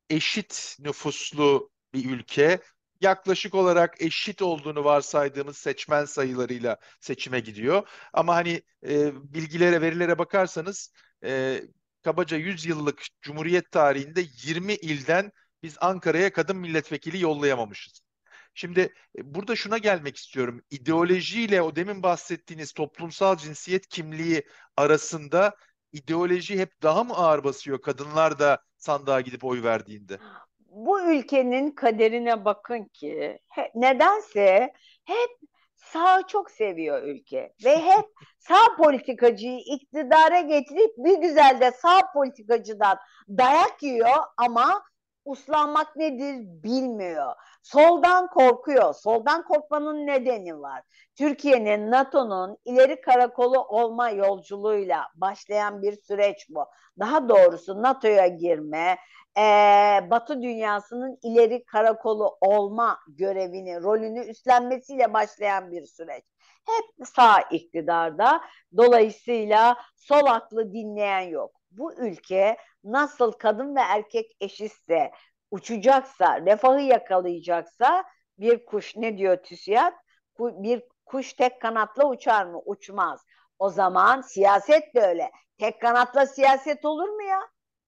[0.09, 2.59] eşit nüfuslu bir ülke
[3.01, 7.87] yaklaşık olarak eşit olduğunu varsaydığımız seçmen sayılarıyla seçime gidiyor.
[8.13, 10.91] Ama hani e, bilgilere, verilere bakarsanız
[11.23, 11.61] e,
[12.03, 15.31] kabaca 100 yıllık Cumhuriyet tarihinde 20 ilden
[15.63, 18.01] biz Ankara'ya kadın milletvekili yollayamamışız.
[18.53, 18.79] Şimdi
[19.17, 20.61] e, burada şuna gelmek istiyorum.
[20.69, 24.43] İdeolojiyle o demin bahsettiğiniz toplumsal cinsiyet kimliği
[24.77, 25.55] arasında
[25.91, 30.19] ideoloji hep daha mı ağır basıyor kadınlar da sandığa gidip oy verdiğinde?
[30.75, 34.73] Bu ülkenin kaderine bakın ki he, nedense
[35.05, 35.29] hep
[35.75, 38.05] sağ çok seviyor ülke ve hep
[38.39, 42.97] sağ politikacıyı iktidara getirip bir güzel de sağ politikacıdan
[43.29, 44.83] dayak yiyor ama
[45.25, 47.33] uslanmak nedir bilmiyor.
[47.63, 48.93] Soldan korkuyor.
[48.93, 50.81] Soldan korkmanın nedeni var.
[51.15, 56.65] Türkiye'nin NATO'nun ileri karakolu olma yolculuğuyla başlayan bir süreç bu.
[56.99, 58.97] Daha doğrusu NATO'ya girme,
[59.37, 59.41] e,
[60.09, 66.23] Batı dünyasının ileri karakolu olma görevini, rolünü üstlenmesiyle başlayan bir süreç.
[66.65, 68.41] Hep sağ iktidarda.
[68.77, 71.51] Dolayısıyla sol aklı dinleyen yok.
[71.71, 75.11] Bu ülke nasıl kadın ve erkek eşitse,
[75.51, 78.03] uçacaksa, refahı yakalayacaksa
[78.37, 79.93] bir kuş ne diyor TÜSİAD?
[80.39, 82.61] Bir kuş tek kanatla uçar mı?
[82.65, 83.25] Uçmaz.
[83.59, 85.31] O zaman siyaset de öyle.
[85.57, 87.39] Tek kanatla siyaset olur mu ya?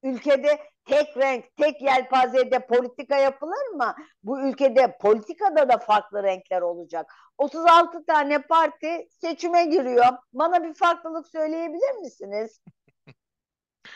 [0.03, 3.95] Ülkede tek renk, tek yelpazede politika yapılır mı?
[4.23, 7.13] Bu ülkede politikada da farklı renkler olacak.
[7.37, 10.05] 36 tane parti seçime giriyor.
[10.33, 12.61] Bana bir farklılık söyleyebilir misiniz?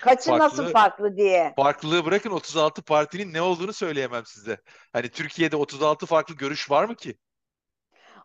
[0.02, 1.54] Kaçı farklı, nasıl farklı diye.
[1.56, 4.58] Farklılığı bırakın 36 partinin ne olduğunu söyleyemem size.
[4.94, 7.18] Hani Türkiye'de 36 farklı görüş var mı ki?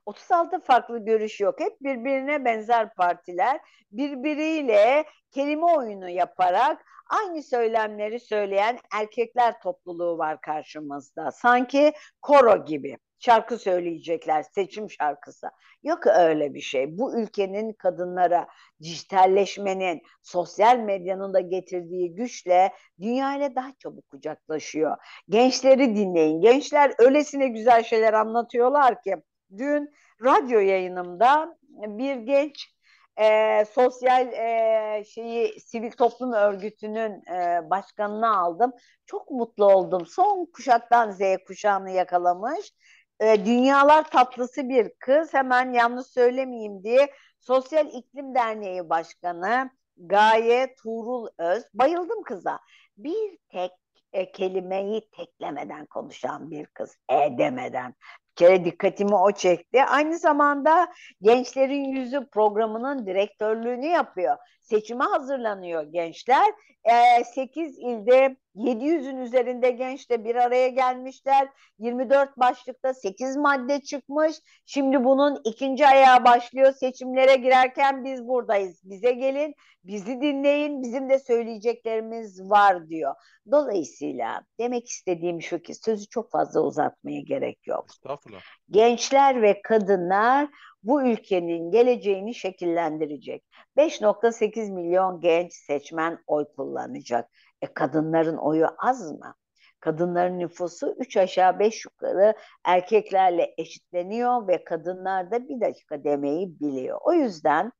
[0.07, 1.61] 36 farklı görüş yok.
[1.61, 3.61] Hep birbirine benzer partiler
[3.93, 11.31] birbiriyle kelime oyunu yaparak aynı söylemleri söyleyen erkekler topluluğu var karşımızda.
[11.31, 11.93] Sanki
[12.23, 15.47] koro gibi şarkı söyleyecekler, seçim şarkısı.
[15.83, 16.99] Yok öyle bir şey.
[16.99, 18.47] Bu ülkenin kadınlara
[18.83, 24.97] dijitalleşmenin, sosyal medyanın da getirdiği güçle dünya daha çabuk kucaklaşıyor.
[25.29, 26.41] Gençleri dinleyin.
[26.41, 29.17] Gençler öylesine güzel şeyler anlatıyorlar ki.
[29.59, 32.77] Dün radyo yayınımda bir genç
[33.17, 38.73] e, sosyal e, şeyi sivil toplum örgütünün e, başkanını aldım.
[39.07, 40.07] Çok mutlu oldum.
[40.07, 42.73] Son kuşaktan Z kuşağını yakalamış
[43.21, 51.29] e, dünyalar tatlısı bir kız hemen yanlış söylemeyeyim diye Sosyal İklim Derneği Başkanı Gaye Tuğrul
[51.39, 52.61] Öz bayıldım kıza.
[52.97, 53.71] Bir tek
[54.17, 56.97] e, kelimeyi teklemeden konuşan bir kız.
[57.09, 57.95] E demeden
[58.37, 59.85] kere dikkatimi o çekti.
[59.85, 60.89] Aynı zamanda
[61.23, 64.37] Gençlerin Yüzü programının direktörlüğünü yapıyor.
[64.61, 66.47] Seçime hazırlanıyor gençler.
[66.85, 71.49] E, 8 ilde 700'ün üzerinde genç de bir araya gelmişler.
[71.79, 74.37] 24 başlıkta 8 madde çıkmış.
[74.67, 76.73] Şimdi bunun ikinci ayağı başlıyor.
[76.73, 78.81] Seçimlere girerken biz buradayız.
[78.85, 80.83] Bize gelin, bizi dinleyin.
[80.83, 83.15] Bizim de söyleyeceklerimiz var diyor.
[83.51, 87.87] Dolayısıyla demek istediğim şu ki sözü çok fazla uzatmaya gerek yok.
[87.91, 88.41] Estağfurullah.
[88.71, 90.49] Gençler ve kadınlar
[90.83, 93.45] bu ülkenin geleceğini şekillendirecek.
[93.77, 97.31] 5.8 milyon genç seçmen oy kullanacak.
[97.63, 99.35] E kadınların oyu az mı?
[99.81, 106.99] Kadınların nüfusu 3 aşağı 5 yukarı erkeklerle eşitleniyor ve kadınlar da bir dakika demeyi biliyor.
[107.05, 107.73] O yüzden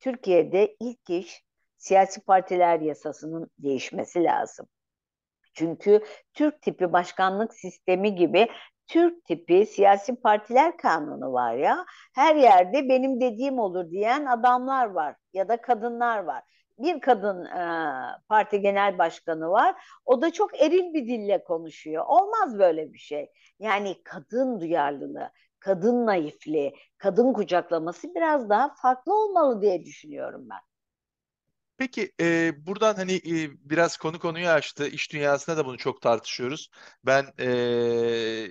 [0.00, 1.44] Türkiye'de ilk iş
[1.76, 4.66] siyasi partiler yasasının değişmesi lazım.
[5.54, 8.48] Çünkü Türk tipi başkanlık sistemi gibi
[8.86, 11.84] Türk tipi siyasi partiler kanunu var ya.
[12.14, 16.42] Her yerde benim dediğim olur diyen adamlar var ya da kadınlar var.
[16.82, 17.60] Bir kadın e,
[18.28, 19.74] parti genel başkanı var.
[20.04, 22.04] O da çok eril bir dille konuşuyor.
[22.06, 23.30] Olmaz böyle bir şey.
[23.58, 30.60] Yani kadın duyarlılığı, kadın naifliği, kadın kucaklaması biraz daha farklı olmalı diye düşünüyorum ben.
[31.78, 34.86] Peki e, buradan hani e, biraz konu konuyu açtı.
[34.88, 36.70] İş dünyasında da bunu çok tartışıyoruz.
[37.04, 38.48] Ben e,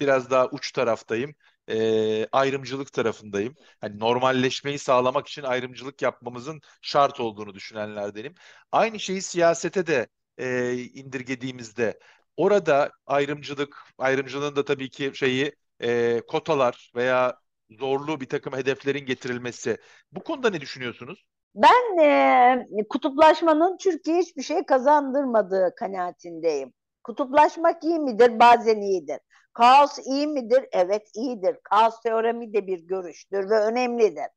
[0.00, 1.34] biraz daha uç taraftayım.
[1.68, 3.54] E, ayrımcılık tarafındayım.
[3.80, 8.34] Hani normalleşmeyi sağlamak için ayrımcılık yapmamızın şart olduğunu düşünenlerdenim.
[8.72, 10.06] Aynı şeyi siyasete de
[10.38, 11.98] e, indirgediğimizde
[12.36, 17.38] orada ayrımcılık, ayrımcılığın da tabii ki şeyi e, kotalar veya
[17.70, 19.78] zorlu bir takım hedeflerin getirilmesi.
[20.12, 21.24] Bu konuda ne düşünüyorsunuz?
[21.54, 26.72] Ben e, kutuplaşmanın Türkiye hiçbir şey kazandırmadığı kanaatindeyim.
[27.04, 28.38] Kutuplaşmak iyi midir?
[28.40, 29.18] Bazen iyidir.
[29.54, 30.64] Kaos iyi midir?
[30.72, 31.56] Evet iyidir.
[31.62, 34.28] Kaos teoremi de bir görüştür ve önemlidir.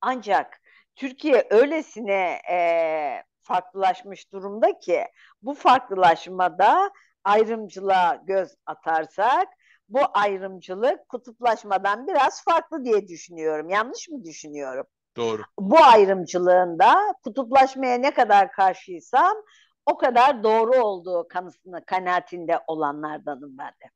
[0.00, 0.60] Ancak
[0.96, 2.58] Türkiye öylesine e,
[3.42, 5.04] farklılaşmış durumda ki
[5.42, 6.90] bu farklılaşmada
[7.24, 9.48] ayrımcılığa göz atarsak
[9.88, 13.70] bu ayrımcılık kutuplaşmadan biraz farklı diye düşünüyorum.
[13.70, 14.86] Yanlış mı düşünüyorum?
[15.16, 15.42] Doğru.
[15.58, 19.36] Bu ayrımcılığında kutuplaşmaya ne kadar karşıysam
[19.86, 23.90] o kadar doğru olduğu kanısını kanaatinde olanlardanım ben de.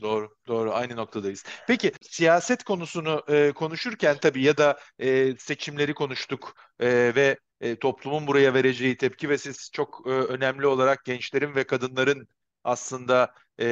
[0.00, 0.72] Doğru, doğru.
[0.72, 1.44] Aynı noktadayız.
[1.66, 8.26] Peki siyaset konusunu e, konuşurken tabii ya da e, seçimleri konuştuk e, ve e, toplumun
[8.26, 12.28] buraya vereceği tepki ve siz çok e, önemli olarak gençlerin ve kadınların
[12.64, 13.66] aslında e,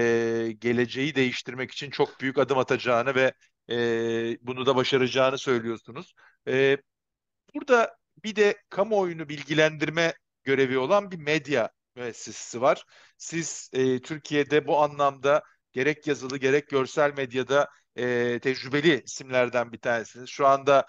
[0.58, 3.32] geleceği değiştirmek için çok büyük adım atacağını ve
[3.70, 3.76] e,
[4.46, 6.14] bunu da başaracağını söylüyorsunuz.
[6.48, 6.76] E,
[7.54, 12.84] burada bir de kamuoyunu bilgilendirme görevi olan bir medya müessesesi var.
[13.16, 20.28] Siz e, Türkiye'de bu anlamda gerek yazılı gerek görsel medyada e, tecrübeli isimlerden bir tanesiniz.
[20.30, 20.86] Şu anda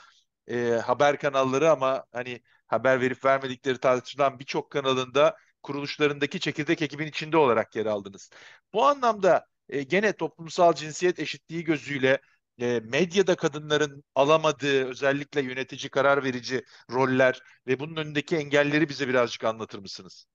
[0.47, 7.37] e, haber kanalları ama hani haber verip vermedikleri tartışılan birçok kanalında kuruluşlarındaki çekirdek ekibin içinde
[7.37, 8.29] olarak yer aldınız.
[8.73, 12.19] Bu anlamda e, gene toplumsal cinsiyet eşitliği gözüyle
[12.61, 19.43] e, medyada kadınların alamadığı özellikle yönetici karar verici roller ve bunun önündeki engelleri bize birazcık
[19.43, 20.25] anlatır mısınız?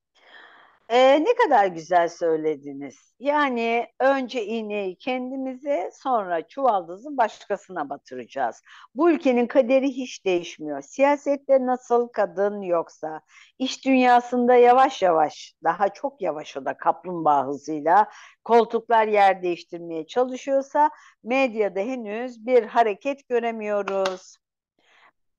[0.88, 3.14] Ee, ne kadar güzel söylediniz.
[3.20, 8.62] Yani önce iğneyi kendimize sonra çuvaldızı başkasına batıracağız.
[8.94, 10.83] Bu ülkenin kaderi hiç değişmiyor.
[10.83, 13.20] Siyasette nasıl kadın yoksa,
[13.59, 18.09] iş dünyasında yavaş yavaş, daha çok yavaş o da kaplumbağa hızıyla
[18.44, 20.90] koltuklar yer değiştirmeye çalışıyorsa
[21.25, 24.37] medyada henüz bir hareket göremiyoruz.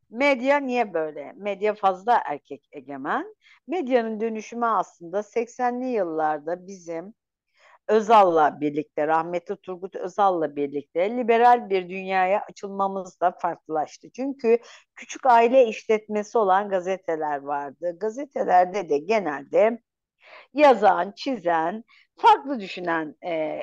[0.10, 1.34] Medya niye böyle?
[1.38, 3.36] Medya fazla erkek egemen.
[3.68, 7.14] Medyanın dönüşümü aslında 80'li yıllarda bizim
[7.88, 14.08] Özal'la birlikte, rahmetli Turgut Özal'la birlikte liberal bir dünyaya açılmamız da farklılaştı.
[14.16, 14.60] Çünkü
[14.96, 17.98] küçük aile işletmesi olan gazeteler vardı.
[18.00, 19.82] Gazetelerde de genelde
[20.54, 21.84] yazan, çizen,
[22.18, 23.62] farklı düşünen e,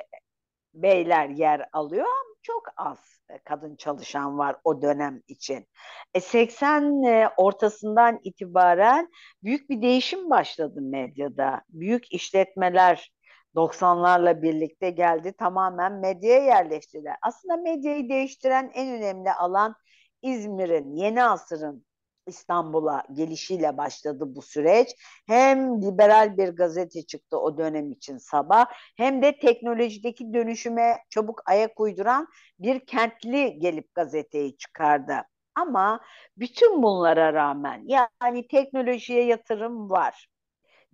[0.74, 5.66] beyler yer alıyor çok az e, kadın çalışan var o dönem için.
[6.14, 9.08] E 80 e, ortasından itibaren
[9.42, 11.62] büyük bir değişim başladı medyada.
[11.68, 13.12] Büyük işletmeler
[13.54, 17.16] 90'larla birlikte geldi tamamen medyaya yerleştiler.
[17.22, 19.74] Aslında medyayı değiştiren en önemli alan
[20.22, 21.86] İzmir'in, Yeni Asır'ın
[22.26, 24.88] İstanbul'a gelişiyle başladı bu süreç.
[25.26, 31.80] Hem liberal bir gazete çıktı o dönem için sabah hem de teknolojideki dönüşüme çabuk ayak
[31.80, 35.14] uyduran bir kentli gelip gazeteyi çıkardı.
[35.54, 36.00] Ama
[36.36, 40.28] bütün bunlara rağmen yani teknolojiye yatırım var.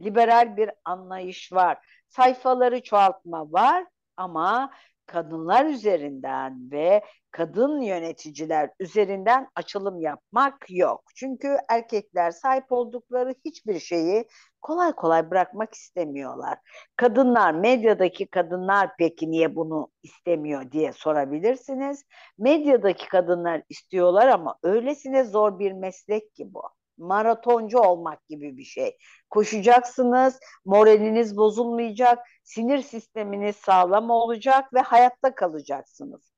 [0.01, 1.79] Liberal bir anlayış var.
[2.09, 3.85] Sayfaları çoğaltma var
[4.17, 4.73] ama
[5.11, 11.05] kadınlar üzerinden ve kadın yöneticiler üzerinden açılım yapmak yok.
[11.15, 14.29] Çünkü erkekler sahip oldukları hiçbir şeyi
[14.63, 16.59] kolay kolay bırakmak istemiyorlar.
[16.97, 22.05] Kadınlar, medyadaki kadınlar peki niye bunu istemiyor diye sorabilirsiniz.
[22.39, 26.63] Medyadaki kadınlar istiyorlar ama öylesine zor bir meslek ki bu
[27.01, 28.97] maratoncu olmak gibi bir şey.
[29.31, 36.33] Koşacaksınız, moraliniz bozulmayacak, sinir sisteminiz sağlam olacak ve hayatta kalacaksınız.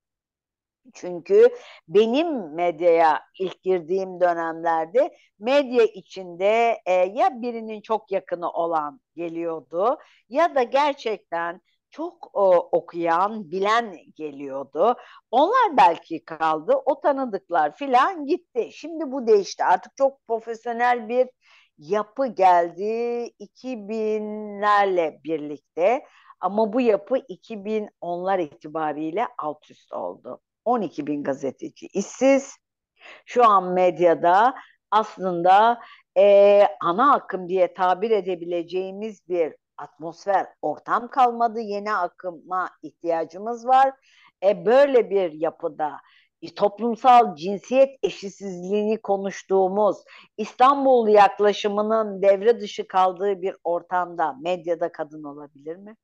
[0.93, 1.49] Çünkü
[1.87, 9.97] benim medyaya ilk girdiğim dönemlerde medya içinde e, ya birinin çok yakını olan geliyordu
[10.29, 11.61] ya da gerçekten
[11.93, 14.95] çok o, okuyan, bilen geliyordu.
[15.31, 18.69] Onlar belki kaldı, o tanıdıklar filan gitti.
[18.73, 19.63] Şimdi bu değişti.
[19.63, 21.29] Artık çok profesyonel bir
[21.77, 22.83] yapı geldi
[23.39, 26.03] 2000'lerle birlikte.
[26.39, 30.41] Ama bu yapı 2010'lar itibariyle alt üst oldu.
[30.65, 32.55] 12 bin gazeteci işsiz.
[33.25, 34.55] Şu an medyada
[34.91, 35.79] aslında
[36.17, 41.59] e, ana akım diye tabir edebileceğimiz bir atmosfer, ortam kalmadı.
[41.59, 43.93] Yeni akıma ihtiyacımız var.
[44.43, 45.99] E, böyle bir yapıda
[46.51, 49.97] toplumsal cinsiyet eşitsizliğini konuştuğumuz
[50.37, 55.95] İstanbul yaklaşımının devre dışı kaldığı bir ortamda medyada kadın olabilir mi?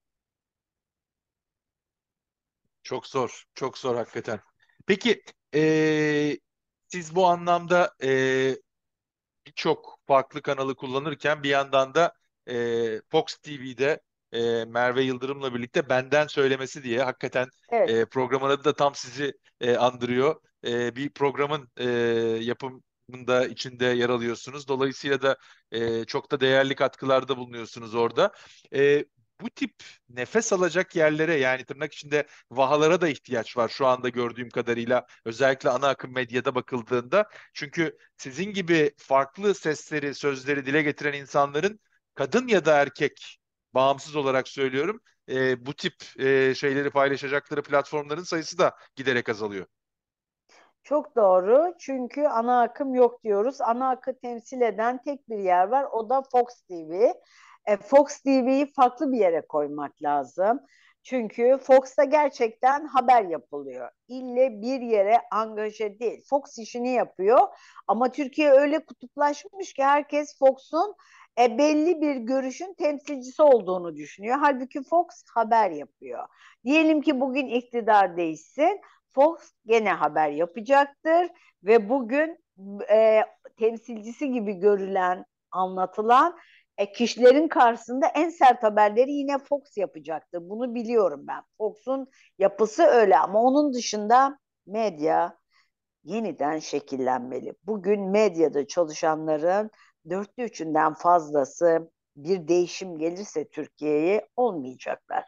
[2.83, 4.39] Çok zor, çok zor hakikaten.
[4.87, 5.23] Peki
[5.55, 5.61] e,
[6.87, 8.09] siz bu anlamda e,
[9.47, 12.13] birçok farklı kanalı kullanırken bir yandan da
[12.49, 17.89] e, Fox TV'de e, Merve Yıldırım'la birlikte benden söylemesi diye hakikaten evet.
[17.89, 20.41] e, programın adı da tam sizi e, andırıyor.
[20.67, 21.85] E, bir programın e,
[22.43, 24.67] yapımında içinde yer alıyorsunuz.
[24.67, 25.37] Dolayısıyla da
[25.71, 28.31] e, çok da değerli katkılarda bulunuyorsunuz orada.
[28.73, 29.05] E,
[29.41, 29.75] bu tip
[30.09, 35.69] nefes alacak yerlere yani tırnak içinde vahalara da ihtiyaç var şu anda gördüğüm kadarıyla özellikle
[35.69, 37.29] ana akım medyada bakıldığında.
[37.53, 41.79] Çünkü sizin gibi farklı sesleri, sözleri dile getiren insanların
[42.19, 43.39] kadın ya da erkek
[43.73, 49.65] bağımsız olarak söylüyorum e, bu tip e, şeyleri paylaşacakları platformların sayısı da giderek azalıyor.
[50.83, 51.73] Çok doğru.
[51.79, 53.61] Çünkü ana akım yok diyoruz.
[53.61, 55.85] Ana akı temsil eden tek bir yer var.
[55.91, 57.11] O da Fox TV.
[57.65, 60.59] E, Fox TV'yi farklı bir yere koymak lazım.
[61.03, 63.91] Çünkü Fox'ta gerçekten haber yapılıyor.
[64.07, 66.21] İlle bir yere angaje değil.
[66.29, 67.39] Fox işini yapıyor
[67.87, 70.95] ama Türkiye öyle kutuplaşmış ki herkes Fox'un
[71.39, 74.37] e, belli bir görüşün temsilcisi olduğunu düşünüyor.
[74.41, 76.27] Halbuki Fox haber yapıyor.
[76.63, 78.81] Diyelim ki bugün iktidar değişsin.
[79.07, 81.27] Fox gene haber yapacaktır
[81.63, 82.37] ve bugün
[82.91, 83.21] e,
[83.57, 86.37] temsilcisi gibi görülen, anlatılan
[86.77, 90.49] e, kişilerin karşısında en sert haberleri yine Fox yapacaktır.
[90.49, 91.43] Bunu biliyorum ben.
[91.57, 95.37] Fox'un yapısı öyle ama onun dışında medya
[96.03, 97.53] yeniden şekillenmeli.
[97.63, 99.71] Bugün medyada çalışanların
[100.09, 105.25] dörtte üçünden fazlası bir değişim gelirse Türkiye'ye olmayacaklar.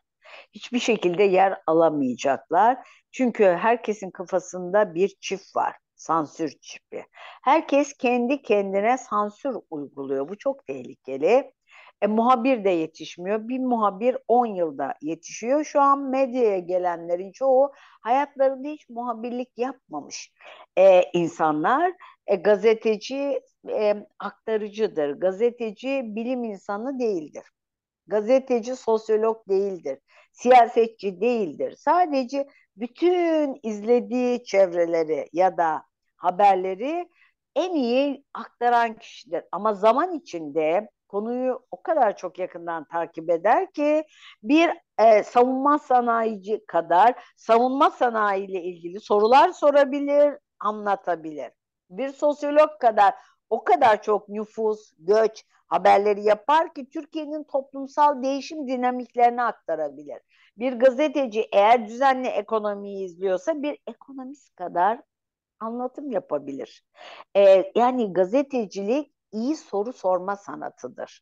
[0.53, 2.77] Hiçbir şekilde yer alamayacaklar.
[3.11, 5.75] Çünkü herkesin kafasında bir çift var.
[5.95, 7.05] Sansür çipi.
[7.43, 10.29] Herkes kendi kendine sansür uyguluyor.
[10.29, 11.53] Bu çok tehlikeli.
[12.01, 13.47] E, muhabir de yetişmiyor.
[13.47, 15.63] Bir muhabir 10 yılda yetişiyor.
[15.63, 20.31] Şu an medyaya gelenlerin çoğu hayatlarında hiç muhabirlik yapmamış
[20.77, 21.93] e, insanlar.
[22.27, 25.09] E, gazeteci e, aktarıcıdır.
[25.09, 27.43] Gazeteci bilim insanı değildir.
[28.07, 29.99] Gazeteci sosyolog değildir.
[30.31, 31.75] Siyasetçi değildir.
[31.77, 35.83] Sadece bütün izlediği çevreleri ya da
[36.17, 37.09] haberleri
[37.55, 39.43] en iyi aktaran kişidir.
[39.51, 44.03] Ama zaman içinde konuyu o kadar çok yakından takip eder ki
[44.43, 51.51] bir e, savunma sanayici kadar savunma sanayi ile ilgili sorular sorabilir, anlatabilir.
[51.89, 53.13] Bir sosyolog kadar
[53.51, 60.19] o kadar çok nüfus, göç haberleri yapar ki Türkiye'nin toplumsal değişim dinamiklerini aktarabilir.
[60.57, 65.01] Bir gazeteci eğer düzenli ekonomiyi izliyorsa bir ekonomist kadar
[65.59, 66.83] anlatım yapabilir.
[67.35, 71.21] Ee, yani gazetecilik iyi soru sorma sanatıdır.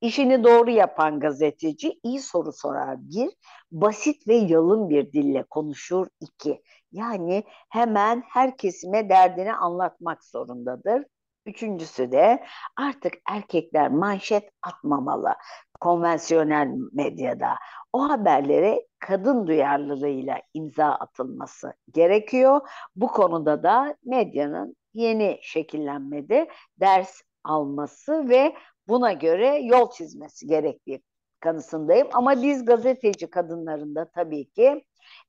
[0.00, 3.30] İşini doğru yapan gazeteci iyi soru sorar bir,
[3.72, 6.62] basit ve yalın bir dille konuşur iki.
[6.92, 11.04] Yani hemen her kesime derdini anlatmak zorundadır.
[11.48, 12.44] Üçüncüsü de
[12.76, 15.34] artık erkekler manşet atmamalı
[15.80, 17.54] konvansiyonel medyada.
[17.92, 22.60] O haberlere kadın duyarlılığıyla imza atılması gerekiyor.
[22.96, 26.48] Bu konuda da medyanın yeni şekillenmede
[26.80, 28.54] ders alması ve
[28.88, 31.02] buna göre yol çizmesi gerektiği
[31.40, 32.08] kanısındayım.
[32.12, 34.84] Ama biz gazeteci kadınlarında tabii ki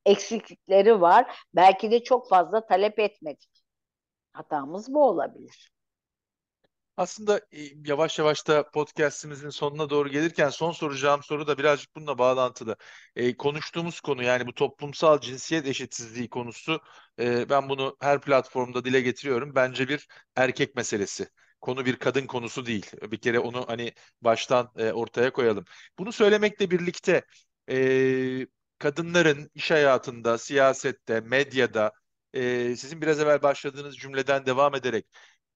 [0.05, 1.45] eksiklikleri var.
[1.55, 3.63] Belki de çok fazla talep etmedik.
[4.33, 5.78] Hatamız bu olabilir.
[6.99, 12.17] Aslında e, yavaş yavaş da podcastimizin sonuna doğru gelirken son soracağım soru da birazcık bununla
[12.17, 12.75] bağlantılı.
[13.15, 16.81] E, konuştuğumuz konu yani bu toplumsal cinsiyet eşitsizliği konusu
[17.19, 19.55] e, ben bunu her platformda dile getiriyorum.
[19.55, 21.29] Bence bir erkek meselesi.
[21.61, 22.91] Konu bir kadın konusu değil.
[23.01, 25.65] Bir kere onu hani baştan e, ortaya koyalım.
[25.99, 27.25] Bunu söylemekle birlikte
[27.69, 28.47] e,
[28.79, 31.91] kadınların iş hayatında, siyasette, medyada
[32.33, 35.05] e, sizin biraz evvel başladığınız cümleden devam ederek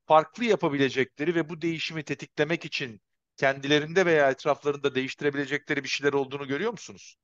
[0.05, 3.01] farklı yapabilecekleri ve bu değişimi tetiklemek için
[3.37, 7.15] kendilerinde veya etraflarında değiştirebilecekleri bir şeyler olduğunu görüyor musunuz?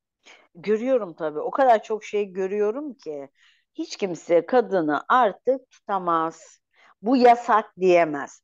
[0.55, 1.39] Görüyorum tabii.
[1.39, 3.29] O kadar çok şey görüyorum ki
[3.73, 6.59] hiç kimse kadını artık tutamaz.
[7.01, 8.41] Bu yasak diyemez.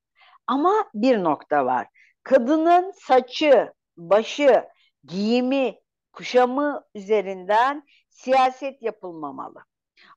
[0.47, 1.87] Ama bir nokta var.
[2.23, 4.63] Kadının saçı, başı,
[5.03, 5.75] giyimi,
[6.13, 9.59] kuşamı üzerinden siyaset yapılmamalı.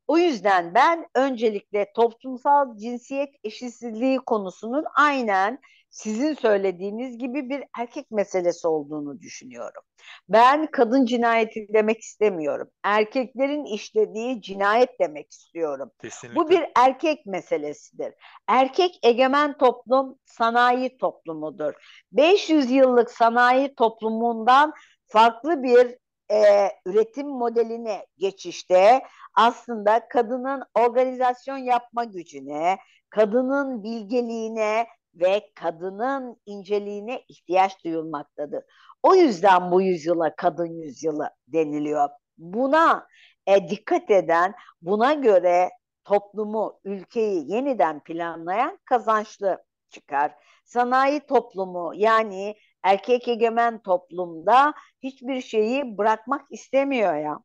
[0.09, 5.59] O yüzden ben öncelikle toplumsal cinsiyet eşitsizliği konusunun aynen
[5.91, 9.83] sizin söylediğiniz gibi bir erkek meselesi olduğunu düşünüyorum.
[10.29, 12.71] Ben kadın cinayeti demek istemiyorum.
[12.83, 15.91] Erkeklerin işlediği cinayet demek istiyorum.
[16.03, 16.41] Kesinlikle.
[16.41, 18.15] Bu bir erkek meselesidir.
[18.47, 21.75] Erkek egemen toplum sanayi toplumudur.
[22.13, 24.73] 500 yıllık sanayi toplumundan
[25.07, 25.97] farklı bir
[26.31, 29.03] e, üretim modeline geçişte
[29.35, 32.79] aslında kadının organizasyon yapma gücüne,
[33.11, 38.65] kadının bilgeliğine ve kadının inceliğine ihtiyaç duyulmaktadır.
[39.03, 42.09] O yüzden bu yüzyıla kadın yüzyılı deniliyor.
[42.39, 43.07] Buna
[43.47, 45.71] e, dikkat eden, buna göre
[46.05, 50.35] toplumu, ülkeyi yeniden planlayan kazançlı çıkar.
[50.65, 52.57] Sanayi toplumu yani
[52.89, 57.39] erkek egemen toplumda hiçbir şeyi bırakmak istemiyor ya.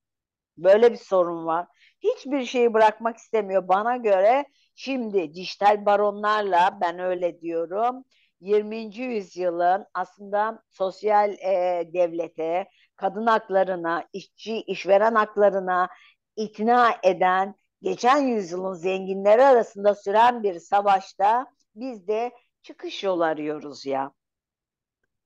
[0.57, 1.67] Böyle bir sorun var.
[1.99, 3.67] Hiçbir şeyi bırakmak istemiyor.
[3.67, 8.03] Bana göre şimdi dijital baronlarla ben öyle diyorum.
[8.41, 8.95] 20.
[8.95, 15.89] yüzyılın aslında sosyal e, devlete, kadın haklarına, işçi, işveren haklarına
[16.35, 22.31] ikna eden, geçen yüzyılın zenginleri arasında süren bir savaşta biz de
[22.61, 24.11] çıkış yolu arıyoruz ya.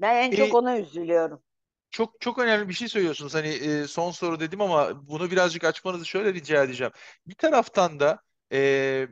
[0.01, 1.43] Ben en çok E, ona üzülüyorum.
[1.91, 3.33] Çok çok önemli bir şey söylüyorsunuz.
[3.35, 6.93] Hani e, son soru dedim ama bunu birazcık açmanızı şöyle rica edeceğim.
[7.27, 8.23] Bir taraftan da
[8.53, 9.07] e,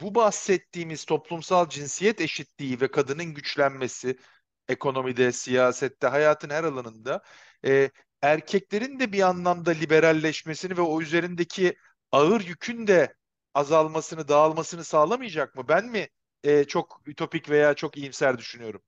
[0.00, 4.18] bu bahsettiğimiz toplumsal cinsiyet eşitliği ve kadının güçlenmesi
[4.68, 7.22] ekonomide, siyasette, hayatın her alanında
[7.66, 7.90] e,
[8.22, 11.76] erkeklerin de bir anlamda liberalleşmesini ve o üzerindeki
[12.12, 13.14] ağır yükün de
[13.54, 15.68] azalmasını, dağılmasını sağlamayacak mı?
[15.68, 16.08] Ben mi
[16.44, 18.82] e, çok ütopik veya çok iyimser düşünüyorum?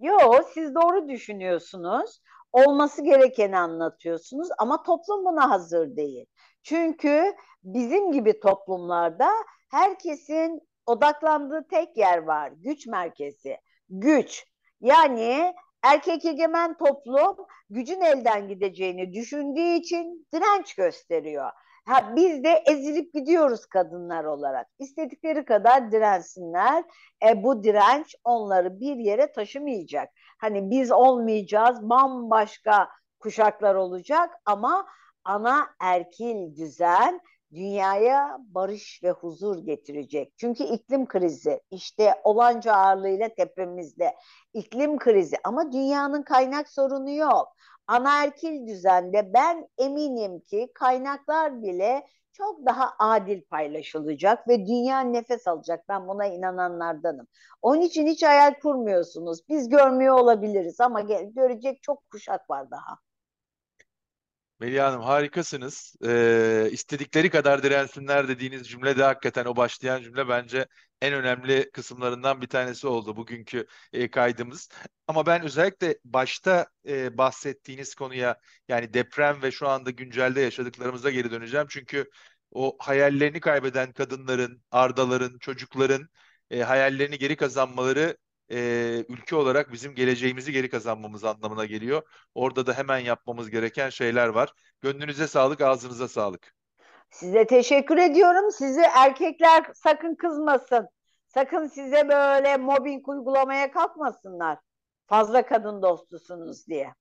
[0.00, 0.18] Yo,
[0.54, 2.20] siz doğru düşünüyorsunuz.
[2.52, 6.26] Olması gerekeni anlatıyorsunuz ama toplum buna hazır değil.
[6.62, 7.34] Çünkü
[7.64, 9.30] bizim gibi toplumlarda
[9.70, 12.52] herkesin odaklandığı tek yer var.
[12.56, 13.56] Güç merkezi.
[13.88, 14.46] Güç.
[14.80, 17.36] Yani erkek egemen toplum
[17.70, 21.50] gücün elden gideceğini düşündüğü için direnç gösteriyor.
[21.86, 24.66] Ha, biz de ezilip gidiyoruz kadınlar olarak.
[24.78, 26.84] İstedikleri kadar dirensinler.
[27.28, 30.08] E, bu direnç onları bir yere taşımayacak.
[30.38, 32.88] Hani biz olmayacağız, bambaşka
[33.20, 34.86] kuşaklar olacak ama
[35.24, 37.20] ana erkil düzen
[37.52, 40.32] dünyaya barış ve huzur getirecek.
[40.36, 44.14] Çünkü iklim krizi işte olanca ağırlığıyla tepemizde.
[44.54, 47.48] İklim krizi ama dünyanın kaynak sorunu yok.
[47.90, 55.88] Anaerkil düzende ben eminim ki kaynaklar bile çok daha adil paylaşılacak ve dünya nefes alacak.
[55.88, 57.26] Ben buna inananlardanım.
[57.62, 59.48] Onun için hiç hayal kurmuyorsunuz.
[59.48, 62.98] Biz görmüyor olabiliriz ama görecek çok kuşak var daha.
[64.60, 65.96] Melih Hanım harikasınız.
[66.06, 70.66] Ee, istedikleri kadar dirensinler dediğiniz cümle de hakikaten o başlayan cümle bence
[71.00, 74.68] en önemli kısımlarından bir tanesi oldu bugünkü e, kaydımız.
[75.06, 78.36] Ama ben özellikle başta e, bahsettiğiniz konuya
[78.68, 81.66] yani deprem ve şu anda güncelde yaşadıklarımıza geri döneceğim.
[81.70, 82.10] Çünkü
[82.50, 86.08] o hayallerini kaybeden kadınların, ardaların, çocukların
[86.50, 88.16] e, hayallerini geri kazanmaları
[88.50, 92.02] e, ülke olarak bizim geleceğimizi geri kazanmamız anlamına geliyor.
[92.34, 94.52] Orada da hemen yapmamız gereken şeyler var.
[94.80, 96.54] Gönlünüze sağlık, ağzınıza sağlık.
[97.10, 98.50] Size teşekkür ediyorum.
[98.50, 100.88] Sizi erkekler sakın kızmasın.
[101.34, 104.58] Sakın size böyle mobbing uygulamaya kalkmasınlar.
[105.06, 106.94] Fazla kadın dostusunuz diye.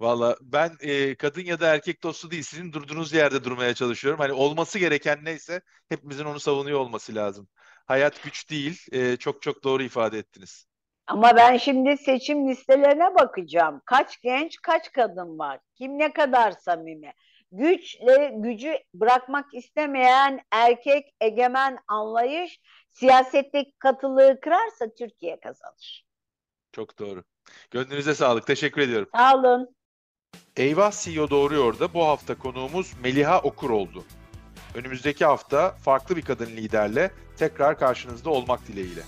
[0.00, 4.20] Valla ben e, kadın ya da erkek dostu değil, sizin durduğunuz yerde durmaya çalışıyorum.
[4.20, 7.48] Hani olması gereken neyse hepimizin onu savunuyor olması lazım.
[7.86, 10.66] Hayat güç değil, e, çok çok doğru ifade ettiniz.
[11.06, 13.82] Ama ben şimdi seçim listelerine bakacağım.
[13.84, 15.60] Kaç genç, kaç kadın var?
[15.74, 17.12] Kim ne kadar samimi?
[17.52, 26.06] Güçle gücü bırakmak istemeyen erkek egemen anlayış siyasetteki katılığı kırarsa Türkiye kazanır.
[26.72, 27.24] Çok doğru.
[27.70, 28.46] Gönlünüze sağlık.
[28.46, 29.08] Teşekkür ediyorum.
[29.16, 29.76] Sağ olun.
[30.56, 34.04] Eyvah CEO Doğruyor'da bu hafta konuğumuz Meliha Okur oldu.
[34.74, 39.02] Önümüzdeki hafta farklı bir kadın liderle tekrar karşınızda olmak dileğiyle.